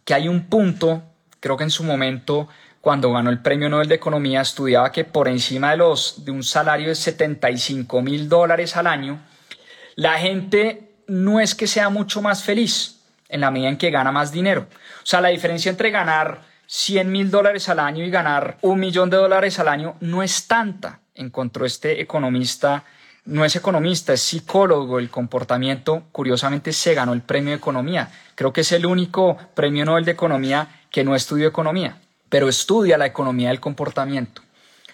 [0.04, 1.04] que hay un punto,
[1.40, 2.48] creo que en su momento,
[2.82, 6.44] cuando ganó el premio Nobel de Economía, estudiaba que por encima de, los, de un
[6.44, 9.22] salario de 75 mil dólares al año,
[9.96, 14.12] la gente no es que sea mucho más feliz en la medida en que gana
[14.12, 14.68] más dinero.
[14.72, 19.10] O sea, la diferencia entre ganar 100 mil dólares al año y ganar un millón
[19.10, 22.86] de dólares al año no es tanta, encontró este economista
[23.26, 26.04] no es economista, es psicólogo del comportamiento.
[26.12, 28.12] Curiosamente se ganó el premio de economía.
[28.36, 31.98] Creo que es el único premio Nobel de economía que no estudió economía,
[32.30, 34.42] pero estudia la economía del comportamiento.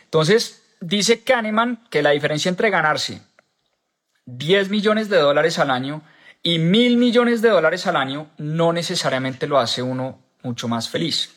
[0.03, 3.21] Entonces, dice Kahneman que la diferencia entre ganarse
[4.25, 6.01] 10 millones de dólares al año
[6.43, 11.33] y mil millones de dólares al año no necesariamente lo hace uno mucho más feliz.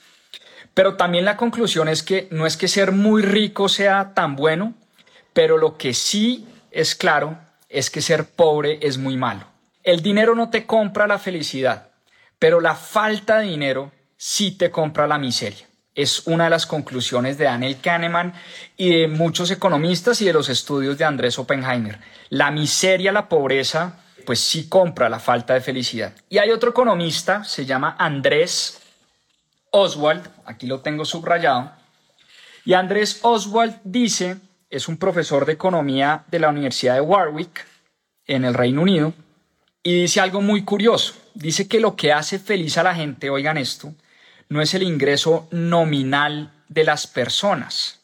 [0.75, 4.75] Pero también la conclusión es que no es que ser muy rico sea tan bueno,
[5.33, 9.47] pero lo que sí es claro es que ser pobre es muy malo.
[9.83, 11.89] El dinero no te compra la felicidad,
[12.39, 15.67] pero la falta de dinero sí te compra la miseria.
[15.95, 18.35] Es una de las conclusiones de Daniel Kahneman
[18.77, 21.99] y de muchos economistas y de los estudios de Andrés Oppenheimer.
[22.29, 26.13] La miseria, la pobreza, pues sí compra la falta de felicidad.
[26.29, 28.81] Y hay otro economista, se llama Andrés
[29.71, 31.73] Oswald, aquí lo tengo subrayado,
[32.65, 34.37] y Andrés Oswald dice
[34.71, 37.67] es un profesor de economía de la Universidad de Warwick
[38.27, 39.13] en el Reino Unido
[39.83, 41.15] y dice algo muy curioso.
[41.35, 43.93] Dice que lo que hace feliz a la gente, oigan esto,
[44.49, 48.01] no es el ingreso nominal de las personas,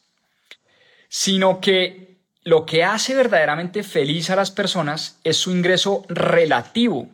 [1.09, 7.09] sino que lo que hace verdaderamente feliz a las personas es su ingreso relativo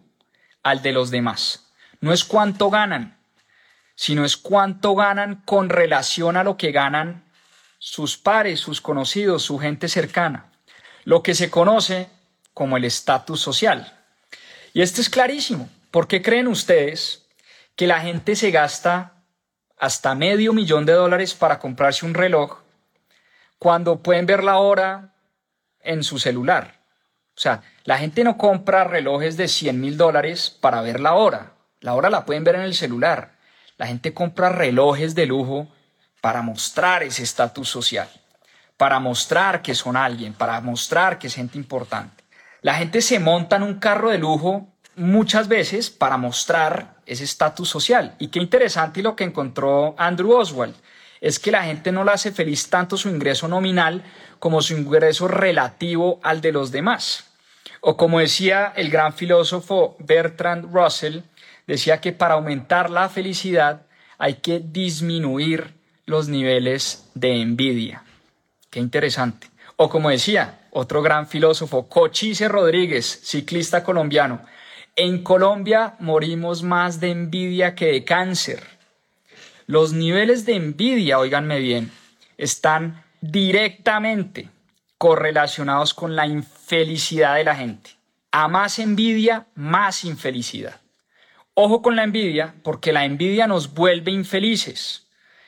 [0.62, 1.72] al de los demás.
[2.00, 3.18] No es cuánto ganan,
[3.94, 7.24] sino es cuánto ganan con relación a lo que ganan
[7.84, 10.52] sus pares, sus conocidos, su gente cercana,
[11.02, 12.08] lo que se conoce
[12.54, 13.98] como el estatus social.
[14.72, 15.68] Y esto es clarísimo.
[15.90, 17.26] ¿Por qué creen ustedes
[17.74, 19.24] que la gente se gasta
[19.76, 22.60] hasta medio millón de dólares para comprarse un reloj
[23.58, 25.16] cuando pueden ver la hora
[25.80, 26.78] en su celular?
[27.36, 31.54] O sea, la gente no compra relojes de 100 mil dólares para ver la hora.
[31.80, 33.38] La hora la pueden ver en el celular.
[33.76, 35.66] La gente compra relojes de lujo
[36.22, 38.08] para mostrar ese estatus social,
[38.76, 42.22] para mostrar que son alguien, para mostrar que es gente importante.
[42.60, 47.68] La gente se monta en un carro de lujo muchas veces para mostrar ese estatus
[47.68, 48.14] social.
[48.20, 50.76] Y qué interesante lo que encontró Andrew Oswald,
[51.20, 54.04] es que la gente no le hace feliz tanto su ingreso nominal
[54.38, 57.32] como su ingreso relativo al de los demás.
[57.80, 61.22] O como decía el gran filósofo Bertrand Russell,
[61.66, 63.86] decía que para aumentar la felicidad
[64.18, 68.04] hay que disminuir los niveles de envidia.
[68.70, 69.48] Qué interesante.
[69.76, 74.40] O como decía otro gran filósofo, Cochise Rodríguez, ciclista colombiano,
[74.96, 78.62] en Colombia morimos más de envidia que de cáncer.
[79.66, 81.90] Los niveles de envidia, oíganme bien,
[82.36, 84.50] están directamente
[84.98, 87.90] correlacionados con la infelicidad de la gente.
[88.30, 90.80] A más envidia, más infelicidad.
[91.54, 95.06] Ojo con la envidia, porque la envidia nos vuelve infelices.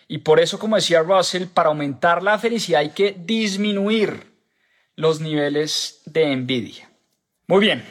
[0.09, 4.33] Y por eso, como decía Russell, para aumentar la felicidad hay que disminuir
[4.97, 6.91] los niveles de envidia.
[7.47, 7.85] Muy bien,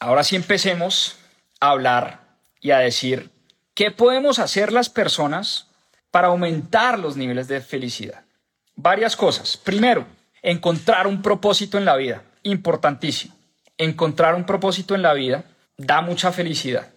[0.00, 1.16] ahora sí empecemos
[1.60, 2.20] a hablar
[2.60, 3.30] y a decir
[3.74, 5.68] qué podemos hacer las personas
[6.10, 8.24] para aumentar los niveles de felicidad.
[8.74, 9.56] Varias cosas.
[9.56, 10.06] Primero,
[10.42, 12.22] encontrar un propósito en la vida.
[12.42, 13.34] Importantísimo.
[13.78, 15.44] Encontrar un propósito en la vida
[15.76, 16.90] da mucha felicidad.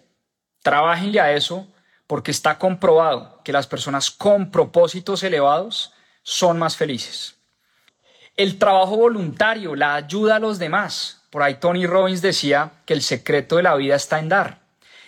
[0.62, 1.66] Trabajenle a eso
[2.10, 5.92] porque está comprobado que las personas con propósitos elevados
[6.24, 7.36] son más felices.
[8.36, 11.20] El trabajo voluntario, la ayuda a los demás.
[11.30, 14.58] Por ahí Tony Robbins decía que el secreto de la vida está en dar.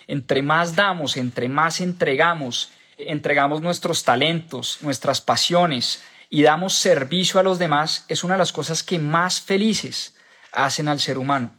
[0.07, 7.43] Entre más damos, entre más entregamos, entregamos nuestros talentos, nuestras pasiones y damos servicio a
[7.43, 10.15] los demás, es una de las cosas que más felices
[10.53, 11.51] hacen al ser humano.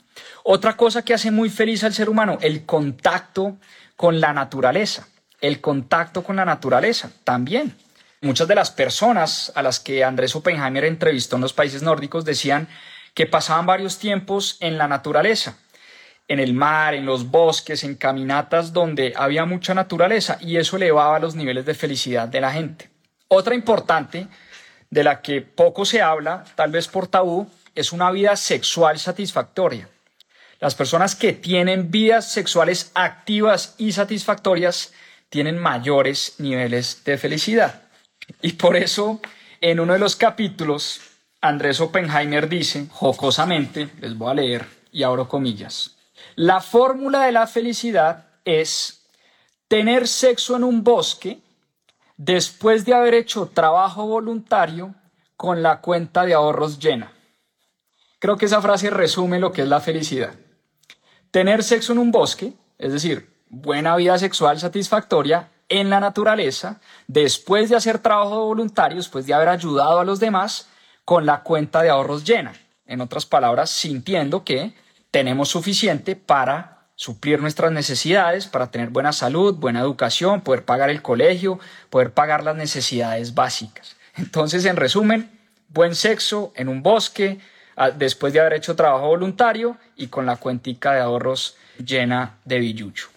[0.43, 3.59] Otra cosa que hace muy feliz al ser humano, el contacto
[3.95, 5.07] con la naturaleza
[5.47, 7.77] el contacto con la naturaleza también.
[8.23, 12.67] Muchas de las personas a las que Andrés Oppenheimer entrevistó en los países nórdicos decían
[13.13, 15.59] que pasaban varios tiempos en la naturaleza,
[16.29, 21.19] en el mar, en los bosques, en caminatas donde había mucha naturaleza y eso elevaba
[21.19, 22.89] los niveles de felicidad de la gente.
[23.29, 24.27] Otra importante,
[24.89, 29.91] de la que poco se habla, tal vez por tabú, es una vida sexual satisfactoria.
[30.59, 34.95] Las personas que tienen vidas sexuales activas y satisfactorias
[35.35, 37.83] tienen mayores niveles de felicidad.
[38.41, 39.21] Y por eso,
[39.61, 41.01] en uno de los capítulos,
[41.41, 45.97] Andrés Oppenheimer dice, jocosamente, les voy a leer y abro comillas,
[46.37, 49.09] la fórmula de la felicidad es
[49.67, 51.41] tener sexo en un bosque
[52.17, 54.95] después de haber hecho trabajo voluntario
[55.37, 57.13] con la cuenta de ahorros llena.
[58.21, 60.35] Creo que esa frase resume lo que es la felicidad.
[61.33, 67.69] Tener sexo en un bosque, es decir, buena vida sexual satisfactoria en la naturaleza, después
[67.69, 70.69] de hacer trabajo voluntario, después de haber ayudado a los demás,
[71.05, 72.53] con la cuenta de ahorros llena.
[72.87, 74.75] En otras palabras, sintiendo que
[75.11, 81.03] tenemos suficiente para suplir nuestras necesidades, para tener buena salud, buena educación, poder pagar el
[81.03, 81.59] colegio,
[81.91, 83.97] poder pagar las necesidades básicas.
[84.17, 85.31] Entonces, en resumen,
[85.69, 87.41] buen sexo en un bosque,
[87.97, 93.14] después de haber hecho trabajo voluntario y con la cuentica de ahorros llena de billucho.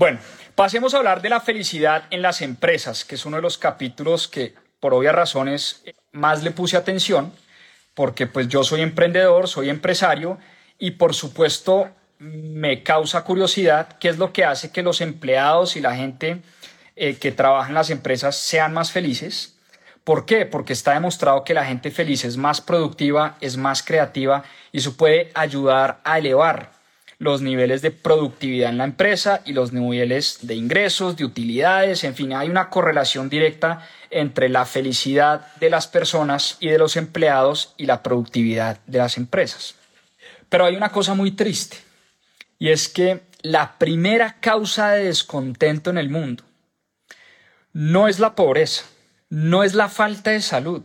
[0.00, 0.18] Bueno,
[0.54, 4.28] pasemos a hablar de la felicidad en las empresas, que es uno de los capítulos
[4.28, 7.34] que por obvias razones más le puse atención,
[7.92, 10.38] porque pues yo soy emprendedor, soy empresario
[10.78, 15.82] y por supuesto me causa curiosidad qué es lo que hace que los empleados y
[15.82, 16.40] la gente
[16.96, 19.58] eh, que trabaja en las empresas sean más felices.
[20.02, 20.46] ¿Por qué?
[20.46, 24.96] Porque está demostrado que la gente feliz es más productiva, es más creativa y eso
[24.96, 26.79] puede ayudar a elevar
[27.20, 32.14] los niveles de productividad en la empresa y los niveles de ingresos, de utilidades, en
[32.14, 37.74] fin, hay una correlación directa entre la felicidad de las personas y de los empleados
[37.76, 39.74] y la productividad de las empresas.
[40.48, 41.76] Pero hay una cosa muy triste
[42.58, 46.42] y es que la primera causa de descontento en el mundo
[47.74, 48.86] no es la pobreza,
[49.28, 50.82] no es la falta de salud,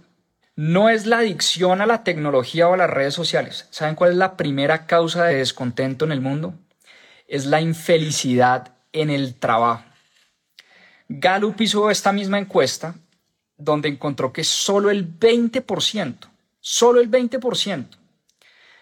[0.55, 3.67] no es la adicción a la tecnología o a las redes sociales.
[3.71, 6.53] ¿Saben cuál es la primera causa de descontento en el mundo?
[7.27, 9.83] Es la infelicidad en el trabajo.
[11.09, 12.95] Gallup hizo esta misma encuesta
[13.57, 16.15] donde encontró que solo el 20%,
[16.59, 17.85] solo el 20%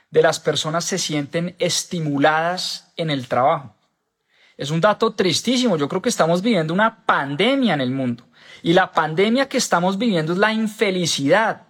[0.10, 3.76] de las personas se sienten estimuladas en el trabajo.
[4.56, 5.78] Es un dato tristísimo.
[5.78, 8.24] Yo creo que estamos viviendo una pandemia en el mundo.
[8.64, 11.64] Y la pandemia que estamos viviendo es la infelicidad,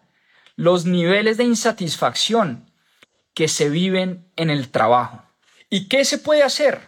[0.55, 2.71] los niveles de insatisfacción
[3.33, 5.23] que se viven en el trabajo.
[5.71, 6.79] ¿Y qué se puede hacer?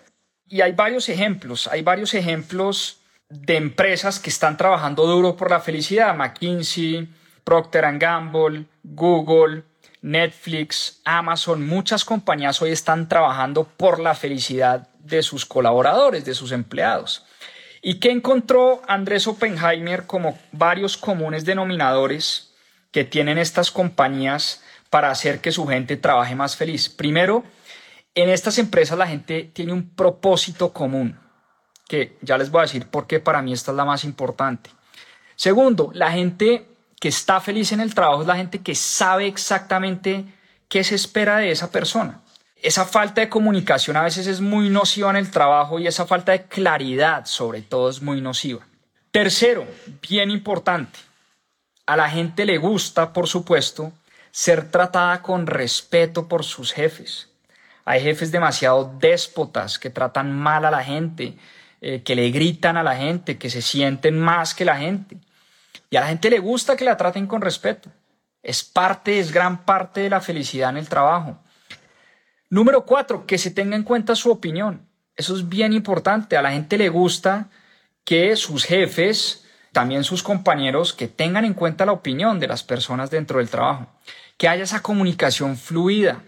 [0.48, 3.00] Y hay varios ejemplos, hay varios ejemplos
[3.30, 6.16] de empresas que están trabajando duro por la felicidad.
[6.16, 7.10] McKinsey,
[7.44, 9.64] Procter Gamble, Google,
[10.04, 16.52] Netflix, Amazon, muchas compañías hoy están trabajando por la felicidad de sus colaboradores, de sus
[16.52, 17.26] empleados.
[17.88, 22.52] ¿Y qué encontró Andrés Oppenheimer como varios comunes denominadores
[22.90, 26.90] que tienen estas compañías para hacer que su gente trabaje más feliz?
[26.90, 27.44] Primero,
[28.16, 31.20] en estas empresas la gente tiene un propósito común,
[31.88, 34.72] que ya les voy a decir por qué para mí esta es la más importante.
[35.36, 36.66] Segundo, la gente
[37.00, 40.26] que está feliz en el trabajo es la gente que sabe exactamente
[40.70, 42.25] qué se espera de esa persona
[42.62, 46.32] esa falta de comunicación a veces es muy nociva en el trabajo y esa falta
[46.32, 48.66] de claridad sobre todo es muy nociva.
[49.12, 49.66] Tercero,
[50.08, 51.00] bien importante,
[51.86, 53.94] a la gente le gusta, por supuesto,
[54.32, 57.30] ser tratada con respeto por sus jefes.
[57.86, 61.38] Hay jefes demasiado déspotas que tratan mal a la gente,
[61.80, 65.18] eh, que le gritan a la gente, que se sienten más que la gente.
[65.90, 67.90] Y a la gente le gusta que la traten con respeto.
[68.42, 71.40] Es parte, es gran parte de la felicidad en el trabajo.
[72.50, 74.88] Número cuatro, que se tenga en cuenta su opinión.
[75.16, 76.38] Eso es bien importante.
[76.38, 77.50] A la gente le gusta
[78.04, 83.10] que sus jefes, también sus compañeros, que tengan en cuenta la opinión de las personas
[83.10, 83.88] dentro del trabajo.
[84.38, 86.24] Que haya esa comunicación fluida.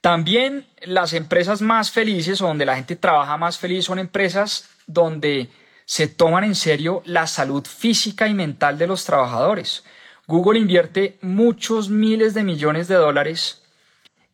[0.00, 5.48] También las empresas más felices o donde la gente trabaja más feliz son empresas donde
[5.86, 9.82] se toman en serio la salud física y mental de los trabajadores.
[10.26, 13.63] Google invierte muchos miles de millones de dólares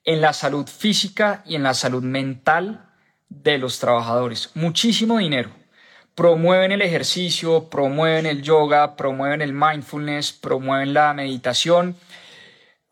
[0.05, 2.88] en la salud física y en la salud mental
[3.28, 4.51] de los trabajadores.
[4.55, 5.51] Muchísimo dinero.
[6.14, 11.96] Promueven el ejercicio, promueven el yoga, promueven el mindfulness, promueven la meditación.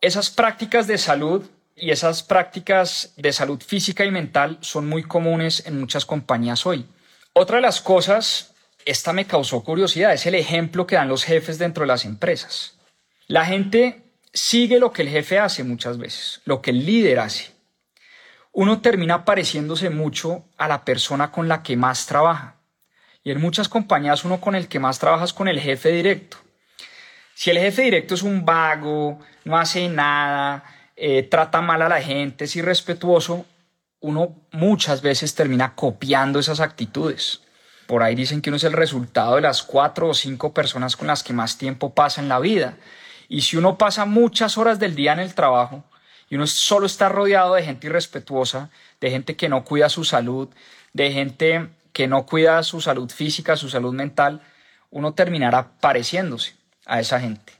[0.01, 1.45] Esas prácticas de salud
[1.75, 6.85] y esas prácticas de salud física y mental son muy comunes en muchas compañías hoy.
[7.33, 8.49] Otra de las cosas
[8.85, 12.73] esta me causó curiosidad, es el ejemplo que dan los jefes dentro de las empresas.
[13.27, 14.01] La gente
[14.33, 17.51] sigue lo que el jefe hace muchas veces, lo que el líder hace.
[18.51, 22.55] Uno termina pareciéndose mucho a la persona con la que más trabaja.
[23.23, 26.37] Y en muchas compañías uno con el que más trabaja es con el jefe directo.
[27.35, 30.63] Si el jefe directo es un vago, no hace nada,
[30.95, 33.45] eh, trata mal a la gente, es irrespetuoso,
[34.01, 37.41] uno muchas veces termina copiando esas actitudes.
[37.87, 41.07] Por ahí dicen que uno es el resultado de las cuatro o cinco personas con
[41.07, 42.75] las que más tiempo pasa en la vida.
[43.29, 45.83] Y si uno pasa muchas horas del día en el trabajo
[46.29, 48.69] y uno solo está rodeado de gente irrespetuosa,
[48.99, 50.49] de gente que no cuida su salud,
[50.93, 54.41] de gente que no cuida su salud física, su salud mental,
[54.89, 56.55] uno terminará pareciéndose
[56.85, 57.53] a esa gente.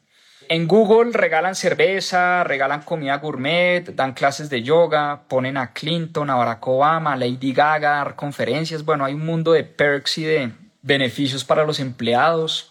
[0.52, 6.36] En Google regalan cerveza, regalan comida gourmet, dan clases de yoga, ponen a Clinton, a
[6.36, 8.84] Barack Obama, a Lady Gaga, dar conferencias.
[8.84, 10.52] Bueno, hay un mundo de perks y de
[10.82, 12.69] beneficios para los empleados.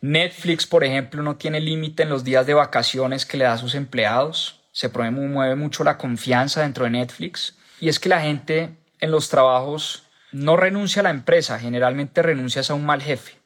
[0.00, 3.58] Netflix, por ejemplo, no tiene límite en los días de vacaciones que le da a
[3.58, 4.60] sus empleados.
[4.72, 7.56] Se mueve mucho la confianza dentro de Netflix.
[7.80, 12.70] Y es que la gente en los trabajos no renuncia a la empresa, generalmente renuncias
[12.70, 13.38] a un mal jefe.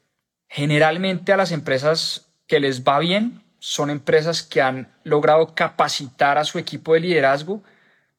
[0.49, 6.45] Generalmente a las empresas que les va bien son empresas que han logrado capacitar a
[6.45, 7.63] su equipo de liderazgo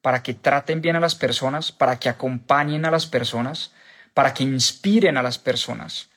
[0.01, 3.71] para que traten bien a las personas, para que acompañen a las personas,
[4.13, 6.09] para que inspiren a las personas.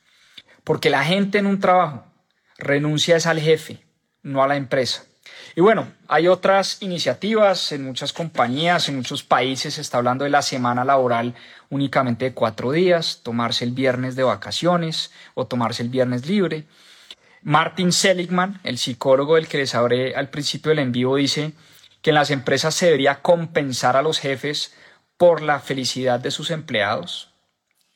[0.67, 2.05] Porque la gente en un trabajo
[2.59, 3.87] renuncia es al jefe,
[4.25, 5.05] no a la empresa.
[5.55, 10.31] Y bueno, hay otras iniciativas en muchas compañías, en muchos países se está hablando de
[10.31, 11.37] la semana laboral
[11.71, 16.65] únicamente de cuatro días, tomarse el viernes de vacaciones o tomarse el viernes libre.
[17.43, 21.53] Martin Seligman, el psicólogo del que les hablé al principio del en vivo, dice
[22.03, 24.75] que en las empresas se debería compensar a los jefes
[25.17, 27.31] por la felicidad de sus empleados.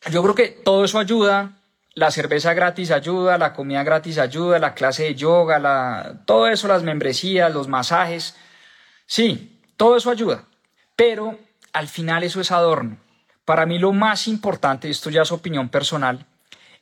[0.09, 1.57] Yo creo que todo eso ayuda,
[1.95, 6.69] la cerveza gratis ayuda, la comida gratis ayuda, la clase de yoga, la, todo eso,
[6.69, 8.37] las membresías, los masajes.
[9.07, 10.45] Sí, todo eso ayuda,
[10.97, 11.39] pero
[11.73, 12.99] al final eso es adorno.
[13.45, 16.27] Para mí lo más importante, y esto ya es opinión personal,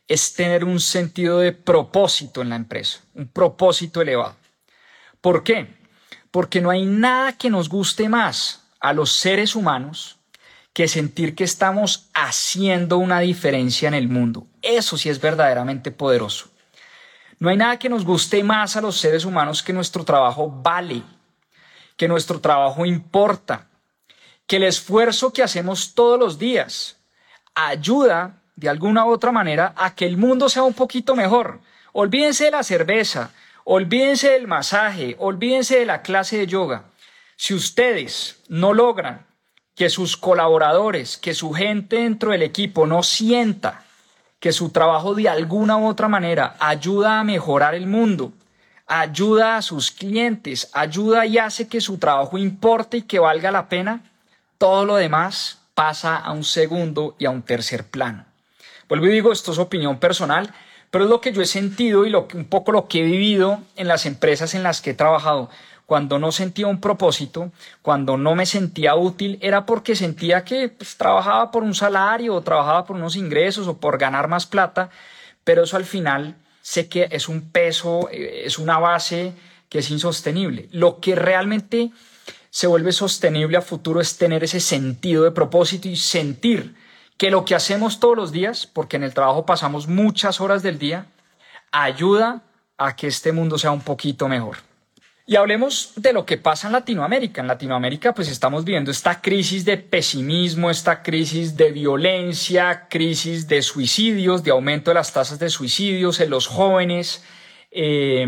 [0.06, 4.36] es tener un sentido de propósito en la empresa, un propósito elevado.
[5.20, 5.74] ¿Por qué?
[6.30, 10.18] Porque no hay nada que nos guste más a los seres humanos
[10.72, 14.46] que sentir que estamos haciendo una diferencia en el mundo.
[14.68, 16.50] Eso sí es verdaderamente poderoso.
[17.38, 21.02] No hay nada que nos guste más a los seres humanos que nuestro trabajo vale,
[21.96, 23.66] que nuestro trabajo importa,
[24.46, 26.98] que el esfuerzo que hacemos todos los días
[27.54, 31.60] ayuda de alguna u otra manera a que el mundo sea un poquito mejor.
[31.92, 33.30] Olvídense de la cerveza,
[33.64, 36.84] olvídense del masaje, olvídense de la clase de yoga.
[37.36, 39.26] Si ustedes no logran
[39.74, 43.87] que sus colaboradores, que su gente dentro del equipo no sienta
[44.40, 48.32] que su trabajo de alguna u otra manera ayuda a mejorar el mundo,
[48.86, 53.68] ayuda a sus clientes, ayuda y hace que su trabajo importe y que valga la
[53.68, 54.02] pena,
[54.58, 58.24] todo lo demás pasa a un segundo y a un tercer plano.
[58.88, 60.52] Vuelvo y digo, esto es opinión personal,
[60.90, 63.60] pero es lo que yo he sentido y lo, un poco lo que he vivido
[63.76, 65.50] en las empresas en las que he trabajado.
[65.88, 70.98] Cuando no sentía un propósito, cuando no me sentía útil, era porque sentía que pues,
[70.98, 74.90] trabajaba por un salario o trabajaba por unos ingresos o por ganar más plata,
[75.44, 79.32] pero eso al final sé que es un peso, eh, es una base
[79.70, 80.68] que es insostenible.
[80.72, 81.90] Lo que realmente
[82.50, 86.76] se vuelve sostenible a futuro es tener ese sentido de propósito y sentir
[87.16, 90.78] que lo que hacemos todos los días, porque en el trabajo pasamos muchas horas del
[90.78, 91.06] día,
[91.72, 92.42] ayuda
[92.76, 94.67] a que este mundo sea un poquito mejor.
[95.30, 97.42] Y hablemos de lo que pasa en Latinoamérica.
[97.42, 103.60] En Latinoamérica pues estamos viendo esta crisis de pesimismo, esta crisis de violencia, crisis de
[103.60, 107.22] suicidios, de aumento de las tasas de suicidios en los jóvenes.
[107.70, 108.26] Eh,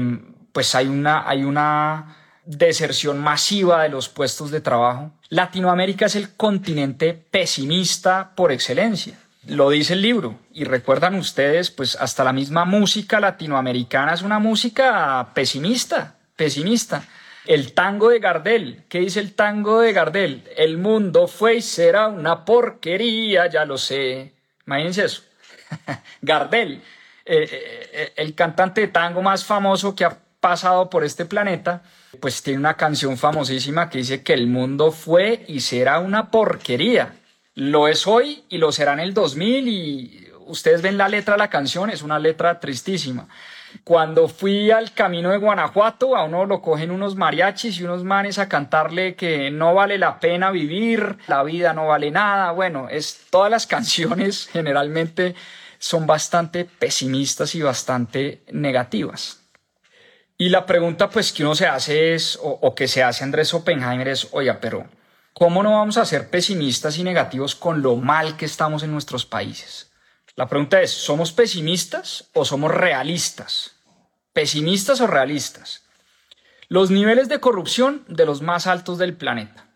[0.52, 5.10] pues hay una, hay una deserción masiva de los puestos de trabajo.
[5.30, 9.18] Latinoamérica es el continente pesimista por excelencia.
[9.46, 10.38] Lo dice el libro.
[10.52, 17.04] Y recuerdan ustedes, pues hasta la misma música latinoamericana es una música pesimista, pesimista.
[17.44, 20.42] El tango de Gardel, ¿qué dice el tango de Gardel?
[20.56, 24.32] El mundo fue y será una porquería, ya lo sé.
[24.66, 25.22] Imagínense eso.
[26.22, 26.82] Gardel,
[27.26, 31.82] eh, eh, eh, el cantante de tango más famoso que ha pasado por este planeta,
[32.20, 37.16] pues tiene una canción famosísima que dice que el mundo fue y será una porquería.
[37.54, 41.38] Lo es hoy y lo será en el 2000 y ustedes ven la letra de
[41.38, 43.28] la canción, es una letra tristísima.
[43.84, 48.38] Cuando fui al camino de Guanajuato, a uno lo cogen unos mariachis y unos manes
[48.38, 52.52] a cantarle que no vale la pena vivir, la vida no vale nada.
[52.52, 55.34] Bueno, es todas las canciones generalmente
[55.78, 59.40] son bastante pesimistas y bastante negativas.
[60.36, 64.08] Y la pregunta pues que uno se hace es, o, que se hace Andrés Oppenheimer
[64.08, 64.86] es, oye, pero
[65.34, 69.26] ¿cómo no vamos a ser pesimistas y negativos con lo mal que estamos en nuestros
[69.26, 69.89] países?
[70.40, 73.72] La pregunta es, ¿somos pesimistas o somos realistas?
[74.32, 75.84] ¿Pesimistas o realistas?
[76.68, 79.66] Los niveles de corrupción de los más altos del planeta.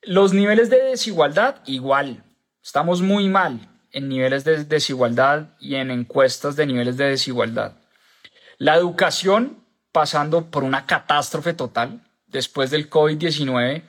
[0.00, 2.24] Los niveles de desigualdad igual.
[2.64, 3.60] Estamos muy mal
[3.92, 7.74] en niveles de desigualdad y en encuestas de niveles de desigualdad.
[8.56, 9.62] La educación
[9.92, 13.82] pasando por una catástrofe total después del COVID-19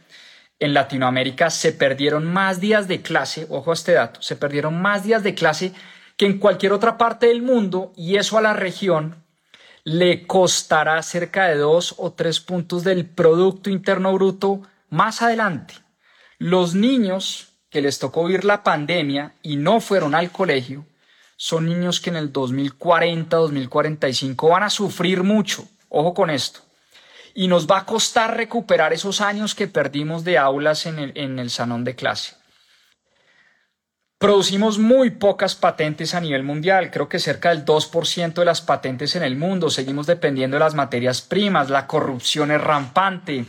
[0.59, 5.03] en Latinoamérica se perdieron más días de clase, ojo a este dato, se perdieron más
[5.03, 5.73] días de clase
[6.15, 9.23] que en cualquier otra parte del mundo y eso a la región
[9.83, 15.75] le costará cerca de dos o tres puntos del Producto Interno Bruto más adelante.
[16.39, 20.85] Los niños que les tocó vivir la pandemia y no fueron al colegio
[21.35, 25.67] son niños que en el 2040, 2045 van a sufrir mucho.
[25.89, 26.66] Ojo con esto
[27.37, 31.37] y nos va a costar recuperar esos años que perdimos de aulas en el, en
[31.37, 32.33] el salón de clase.
[34.17, 39.15] Producimos muy pocas patentes a nivel mundial, creo que cerca del 2% de las patentes
[39.15, 39.69] en el mundo.
[39.69, 43.45] Seguimos dependiendo de las materias primas, la corrupción es rampante.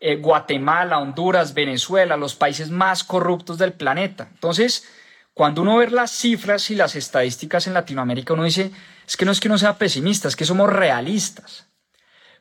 [0.00, 4.28] Eh, Guatemala, Honduras, Venezuela, los países más corruptos del planeta.
[4.32, 4.88] Entonces,
[5.34, 8.70] cuando uno ve las cifras y las estadísticas en Latinoamérica, uno dice,
[9.06, 11.66] es que no es que uno sea pesimista, es que somos realistas.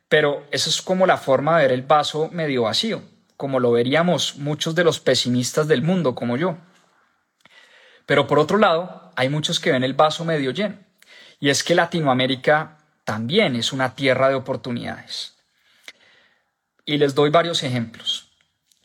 [0.10, 3.02] Pero eso es como la forma de ver el vaso medio vacío,
[3.38, 6.58] como lo veríamos muchos de los pesimistas del mundo, como yo.
[8.06, 10.78] Pero por otro lado, hay muchos que ven el vaso medio lleno.
[11.40, 15.36] Y es que Latinoamérica también es una tierra de oportunidades.
[16.86, 18.32] Y les doy varios ejemplos.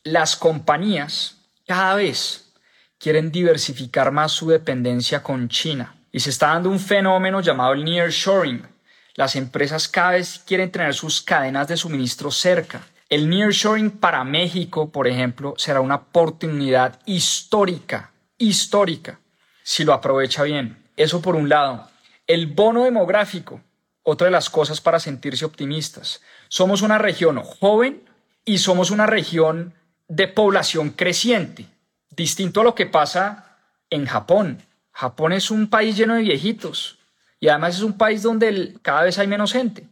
[0.02, 2.52] Las compañías cada vez
[2.98, 5.96] quieren diversificar más su dependencia con China.
[6.12, 8.66] Y se está dando un fenómeno llamado el nearshoring,
[9.14, 12.86] las empresas cada vez quieren tener sus cadenas de suministro cerca.
[13.08, 19.18] El nearshoring para México, por ejemplo, será una oportunidad histórica, histórica,
[19.62, 20.80] si lo aprovecha bien.
[20.96, 21.88] Eso por un lado.
[22.26, 23.61] El bono demográfico,
[24.04, 26.20] otra de las cosas para sentirse optimistas.
[26.48, 28.02] Somos una región joven
[28.44, 29.74] y somos una región
[30.08, 31.66] de población creciente,
[32.11, 33.56] distinto a lo que pasa
[33.90, 34.62] en Japón.
[34.92, 36.99] Japón es un país lleno de viejitos.
[37.41, 39.88] Y además es un país donde cada vez hay menos gente.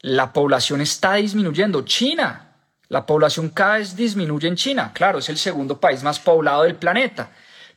[0.00, 1.82] La población está disminuyendo.
[1.82, 2.52] China,
[2.88, 4.92] la población cada vez disminuye en China.
[4.94, 7.30] Claro, es el segundo país más poblado del planeta.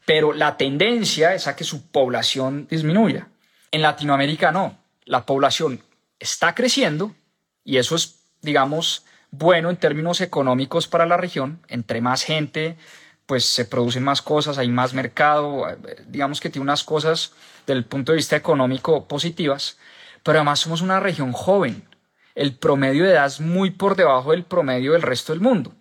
[0.06, 3.28] Pero la tendencia es a que su población disminuya.
[3.72, 4.78] En Latinoamérica no.
[5.06, 5.82] La población
[6.20, 7.16] está creciendo
[7.64, 11.62] y eso es, digamos, bueno en términos económicos para la región.
[11.68, 12.78] Entre más gente,
[13.26, 15.66] pues se producen más cosas, hay más mercado,
[16.08, 17.34] digamos que tiene unas cosas
[17.66, 19.78] desde el punto de vista económico positivas,
[20.24, 21.88] pero además somos una región joven.
[22.36, 25.74] El promedio de edad es muy por debajo del promedio del resto del mundo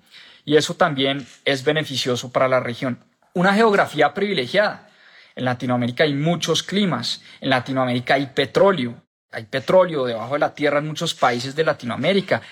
[0.45, 2.99] y eso también es beneficioso para la región.
[3.35, 4.89] Una geografía privilegiada.
[5.37, 10.81] En Latinoamérica hay muchos climas, en Latinoamérica hay petróleo, hay petróleo debajo de la tierra
[10.81, 12.43] en muchos países de Latinoamérica.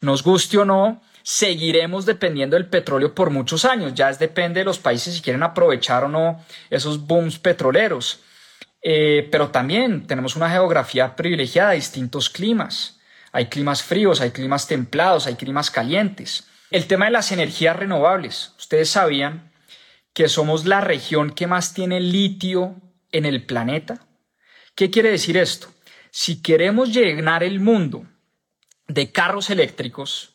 [0.00, 3.94] Nos guste o no, seguiremos dependiendo del petróleo por muchos años.
[3.94, 8.20] Ya es depende de los países si quieren aprovechar o no esos booms petroleros.
[8.82, 12.98] Eh, pero también tenemos una geografía privilegiada, distintos climas.
[13.32, 16.48] Hay climas fríos, hay climas templados, hay climas calientes.
[16.70, 18.54] El tema de las energías renovables.
[18.58, 19.52] Ustedes sabían
[20.12, 22.76] que somos la región que más tiene litio
[23.12, 24.06] en el planeta.
[24.74, 25.68] ¿Qué quiere decir esto?
[26.10, 28.06] Si queremos llenar el mundo
[28.88, 30.34] de carros eléctricos,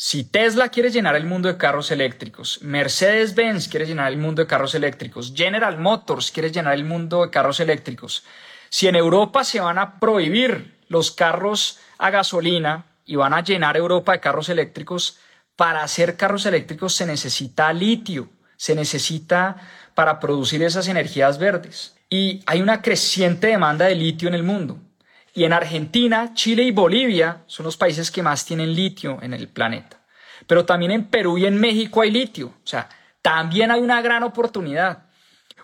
[0.00, 4.46] si Tesla quiere llenar el mundo de carros eléctricos, Mercedes-Benz quiere llenar el mundo de
[4.46, 8.22] carros eléctricos, General Motors quiere llenar el mundo de carros eléctricos,
[8.68, 13.76] si en Europa se van a prohibir los carros a gasolina y van a llenar
[13.76, 15.18] Europa de carros eléctricos,
[15.56, 19.56] para hacer carros eléctricos se necesita litio, se necesita
[19.96, 21.96] para producir esas energías verdes.
[22.08, 24.78] Y hay una creciente demanda de litio en el mundo.
[25.38, 29.46] Y en Argentina, Chile y Bolivia son los países que más tienen litio en el
[29.46, 30.00] planeta.
[30.48, 32.48] Pero también en Perú y en México hay litio.
[32.48, 32.88] O sea,
[33.22, 35.04] también hay una gran oportunidad.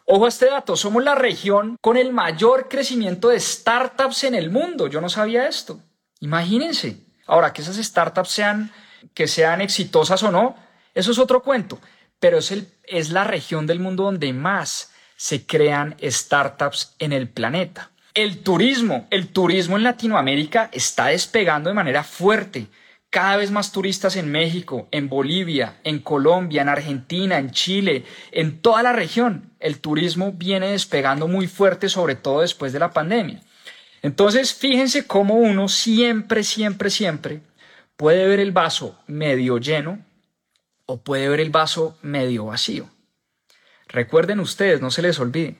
[0.04, 4.48] Ojo a este dato, somos la región con el mayor crecimiento de startups en el
[4.48, 4.86] mundo.
[4.86, 5.80] Yo no sabía esto.
[6.20, 7.00] Imagínense.
[7.26, 8.70] Ahora, que esas startups sean,
[9.12, 10.54] que sean exitosas o no,
[10.94, 11.80] eso es otro cuento.
[12.20, 17.28] Pero es, el, es la región del mundo donde más se crean startups en el
[17.28, 17.90] planeta.
[18.14, 22.68] El turismo, el turismo en Latinoamérica está despegando de manera fuerte.
[23.10, 28.60] Cada vez más turistas en México, en Bolivia, en Colombia, en Argentina, en Chile, en
[28.60, 29.50] toda la región.
[29.58, 33.42] El turismo viene despegando muy fuerte, sobre todo después de la pandemia.
[34.00, 37.40] Entonces, fíjense cómo uno siempre, siempre, siempre
[37.96, 39.98] puede ver el vaso medio lleno
[40.86, 42.88] o puede ver el vaso medio vacío.
[43.88, 45.56] Recuerden ustedes, no se les olvide,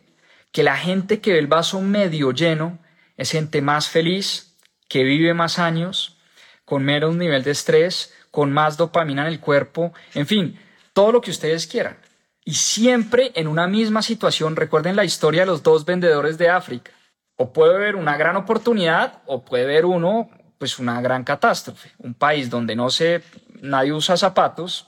[0.55, 2.79] que la gente que ve el vaso medio lleno
[3.17, 4.57] es gente más feliz,
[4.89, 6.17] que vive más años,
[6.65, 10.61] con menos nivel de estrés, con más dopamina en el cuerpo, en fin,
[10.93, 11.99] todo lo que ustedes quieran.
[12.45, 16.93] Y siempre en una misma situación, recuerden la historia de los dos vendedores de África.
[17.35, 21.91] O puede haber una gran oportunidad o puede haber uno, pues una gran catástrofe.
[21.99, 23.25] Un país donde no se,
[23.61, 24.87] nadie usa zapatos,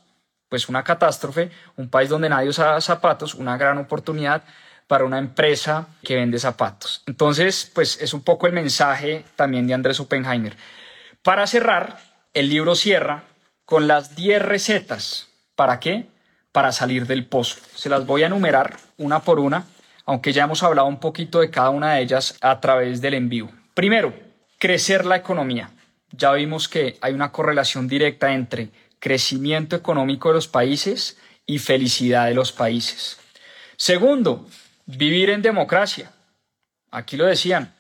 [0.48, 4.44] pues una catástrofe, un país donde nadie usa zapatos, una gran oportunidad
[4.86, 7.02] para una empresa que vende zapatos.
[7.06, 10.56] Entonces, pues es un poco el mensaje también de Andrés Oppenheimer.
[11.22, 11.98] Para cerrar,
[12.34, 13.24] el libro cierra
[13.64, 15.28] con las 10 recetas.
[15.54, 16.06] ¿Para qué?
[16.52, 17.56] Para salir del pozo.
[17.74, 19.64] Se las voy a enumerar una por una,
[20.04, 23.50] aunque ya hemos hablado un poquito de cada una de ellas a través del envío.
[23.74, 24.14] Primero,
[24.58, 25.70] crecer la economía.
[26.12, 28.70] Ya vimos que hay una correlación directa entre
[29.00, 33.18] crecimiento económico de los países y felicidad de los países.
[33.76, 34.46] Segundo,
[34.86, 36.10] vivir en democracia.
[36.90, 37.74] Aquí lo decían,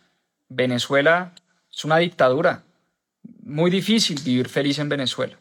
[0.48, 1.32] Venezuela
[1.72, 2.64] es una dictadura.
[3.42, 5.38] Muy difícil vivir feliz en Venezuela.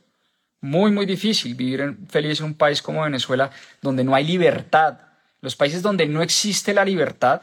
[0.61, 3.51] Muy, muy difícil vivir feliz en un país como Venezuela
[3.81, 4.99] donde no hay libertad.
[5.41, 7.41] Los países donde no existe la libertad,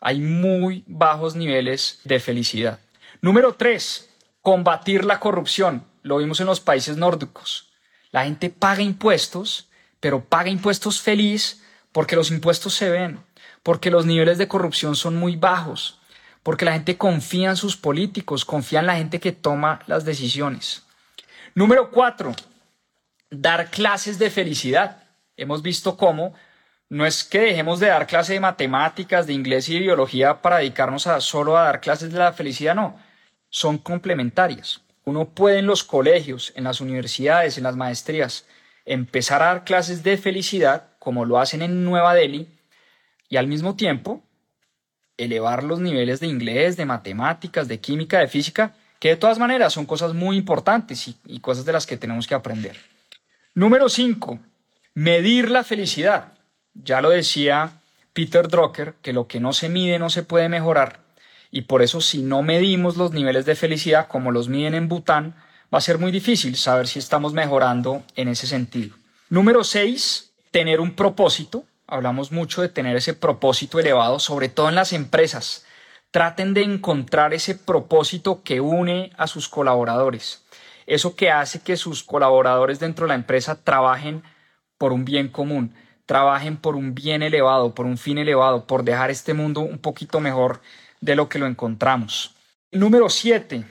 [0.00, 2.78] hay muy bajos niveles de felicidad.
[3.22, 4.10] Número tres,
[4.42, 5.84] combatir la corrupción.
[6.02, 7.72] Lo vimos en los países nórdicos.
[8.10, 13.18] La gente paga impuestos, pero paga impuestos feliz porque los impuestos se ven,
[13.64, 15.98] porque los niveles de corrupción son muy bajos,
[16.44, 20.84] porque la gente confía en sus políticos, confía en la gente que toma las decisiones.
[21.54, 22.32] Número cuatro,
[23.30, 25.04] dar clases de felicidad.
[25.36, 26.34] Hemos visto cómo
[26.90, 30.58] no es que dejemos de dar clases de matemáticas, de inglés y de biología para
[30.58, 32.98] dedicarnos a solo a dar clases de la felicidad, no,
[33.48, 34.82] son complementarias.
[35.04, 38.46] Uno puede en los colegios, en las universidades, en las maestrías,
[38.84, 42.53] empezar a dar clases de felicidad, como lo hacen en Nueva Delhi,
[43.28, 44.22] y al mismo tiempo
[45.16, 49.72] elevar los niveles de inglés, de matemáticas, de química, de física, que de todas maneras
[49.72, 52.76] son cosas muy importantes y, cosas de las que tenemos que aprender.
[53.54, 54.38] Número 5.
[54.94, 56.32] Medir la felicidad.
[56.72, 57.80] Ya lo decía
[58.12, 61.00] Peter Drucker, que lo que no se mide no se puede mejorar.
[61.50, 65.34] Y por eso si no medimos los niveles de felicidad como los miden en Bután,
[65.72, 68.96] va a ser muy difícil saber si estamos mejorando en ese sentido.
[69.28, 70.32] Número 6.
[70.50, 71.64] Tener un propósito.
[71.86, 75.66] Hablamos mucho de tener ese propósito elevado, sobre todo en las empresas.
[76.10, 80.44] Traten de encontrar ese propósito que une a sus colaboradores.
[80.86, 84.22] Eso que hace que sus colaboradores dentro de la empresa trabajen
[84.78, 85.74] por un bien común,
[86.06, 90.20] trabajen por un bien elevado, por un fin elevado, por dejar este mundo un poquito
[90.20, 90.60] mejor
[91.00, 92.34] de lo que lo encontramos.
[92.70, 93.64] Número 7.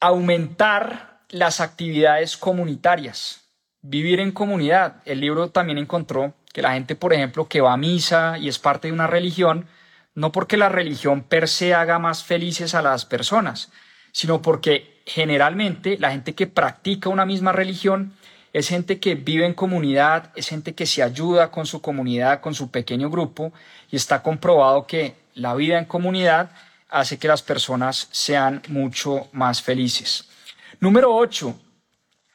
[0.00, 3.42] Aumentar las actividades comunitarias.
[3.82, 5.02] Vivir en comunidad.
[5.04, 8.58] El libro también encontró que la gente, por ejemplo, que va a misa y es
[8.58, 9.66] parte de una religión,
[10.14, 13.70] no porque la religión per se haga más felices a las personas,
[14.10, 18.14] sino porque generalmente la gente que practica una misma religión
[18.54, 22.54] es gente que vive en comunidad, es gente que se ayuda con su comunidad, con
[22.54, 23.52] su pequeño grupo,
[23.90, 26.52] y está comprobado que la vida en comunidad
[26.88, 30.26] hace que las personas sean mucho más felices.
[30.80, 31.54] Número 8.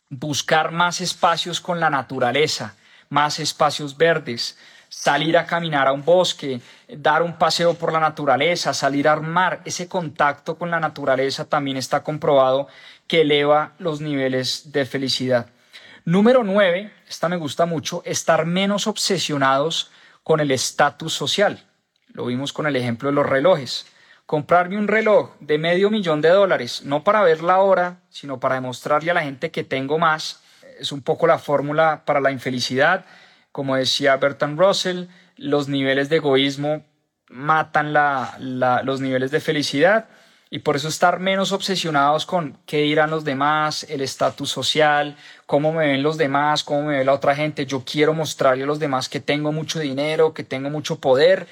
[0.09, 2.75] Buscar más espacios con la naturaleza,
[3.11, 4.57] más espacios verdes,
[4.89, 9.61] salir a caminar a un bosque, dar un paseo por la naturaleza, salir al mar.
[9.65, 12.67] Ese contacto con la naturaleza también está comprobado
[13.07, 15.47] que eleva los niveles de felicidad.
[16.05, 19.91] Número 9, esta me gusta mucho, estar menos obsesionados
[20.23, 21.67] con el estatus social.
[22.13, 23.87] Lo vimos con el ejemplo de los relojes.
[24.25, 28.55] Comprarme un reloj de medio millón de dólares, no para ver la hora, sino para
[28.55, 30.41] demostrarle a la gente que tengo más,
[30.81, 33.05] es un poco la fórmula para la infelicidad.
[33.51, 35.05] Como decía Bertrand Russell,
[35.37, 36.83] los niveles de egoísmo
[37.29, 40.09] matan los niveles de felicidad
[40.49, 45.15] y por eso estar menos obsesionados con qué dirán los demás, el estatus social,
[45.45, 47.65] cómo me ven los demás, cómo me ve la otra gente.
[47.65, 51.47] Yo quiero mostrarle a los demás que tengo mucho dinero, que tengo mucho poder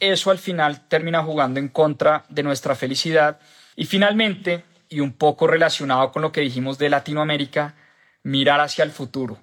[0.00, 3.38] eso al final termina jugando en contra de nuestra felicidad.
[3.76, 7.74] Y finalmente, y un poco relacionado con lo que dijimos de Latinoamérica,
[8.24, 9.38] mirar hacia el futuro,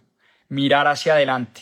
[0.50, 1.62] mirar hacia adelante.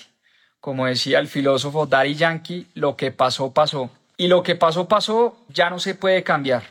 [0.60, 3.92] Como decía el filósofo Daddy Yankee, lo que pasó, pasó.
[4.18, 6.64] y lo que pasó pasó, ya no se puede cambiar.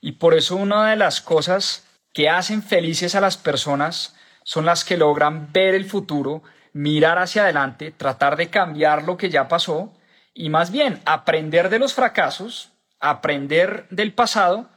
[0.00, 4.14] Y por eso una de las cosas que hacen felices a las personas
[4.44, 9.30] son las que logran ver el futuro, mirar hacia adelante, tratar de cambiar lo que
[9.30, 9.92] ya pasó
[10.34, 14.68] y más bien aprender de los fracasos, aprender del pasado,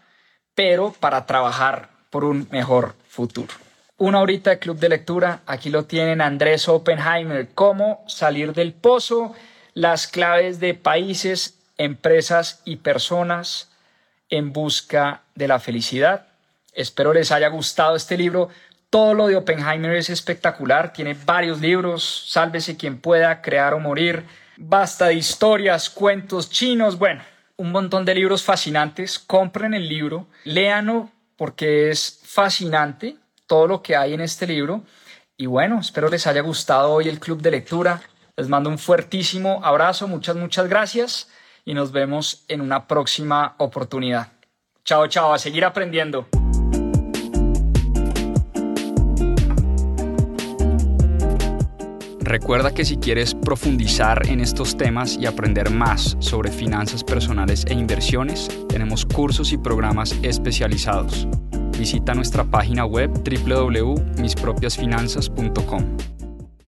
[0.53, 3.64] pero para trabajar por un mejor futuro.
[3.97, 9.33] Una horita de club de lectura, aquí lo tienen Andrés Oppenheimer, cómo salir del pozo,
[9.73, 13.71] las claves de países, empresas y personas
[14.29, 16.27] en busca de la felicidad.
[16.73, 18.49] Espero les haya gustado este libro.
[18.89, 24.25] Todo lo de Oppenheimer es espectacular, tiene varios libros, Sálvese quien pueda, Crear o Morir,
[24.57, 27.23] basta de historias, cuentos chinos, bueno,
[27.55, 29.19] un montón de libros fascinantes.
[29.19, 33.15] Compren el libro, léanlo porque es fascinante
[33.47, 34.83] todo lo que hay en este libro.
[35.37, 38.01] Y bueno, espero les haya gustado hoy el club de lectura.
[38.37, 41.29] Les mando un fuertísimo abrazo, muchas, muchas gracias
[41.65, 44.31] y nos vemos en una próxima oportunidad.
[44.83, 46.27] Chao, chao, a seguir aprendiendo.
[52.19, 57.73] Recuerda que si quieres profundizar en estos temas y aprender más sobre finanzas personales e
[57.73, 61.27] inversiones, tenemos cursos y programas especializados.
[61.77, 66.14] Visita nuestra página web www.mispropiasfinanzas.com.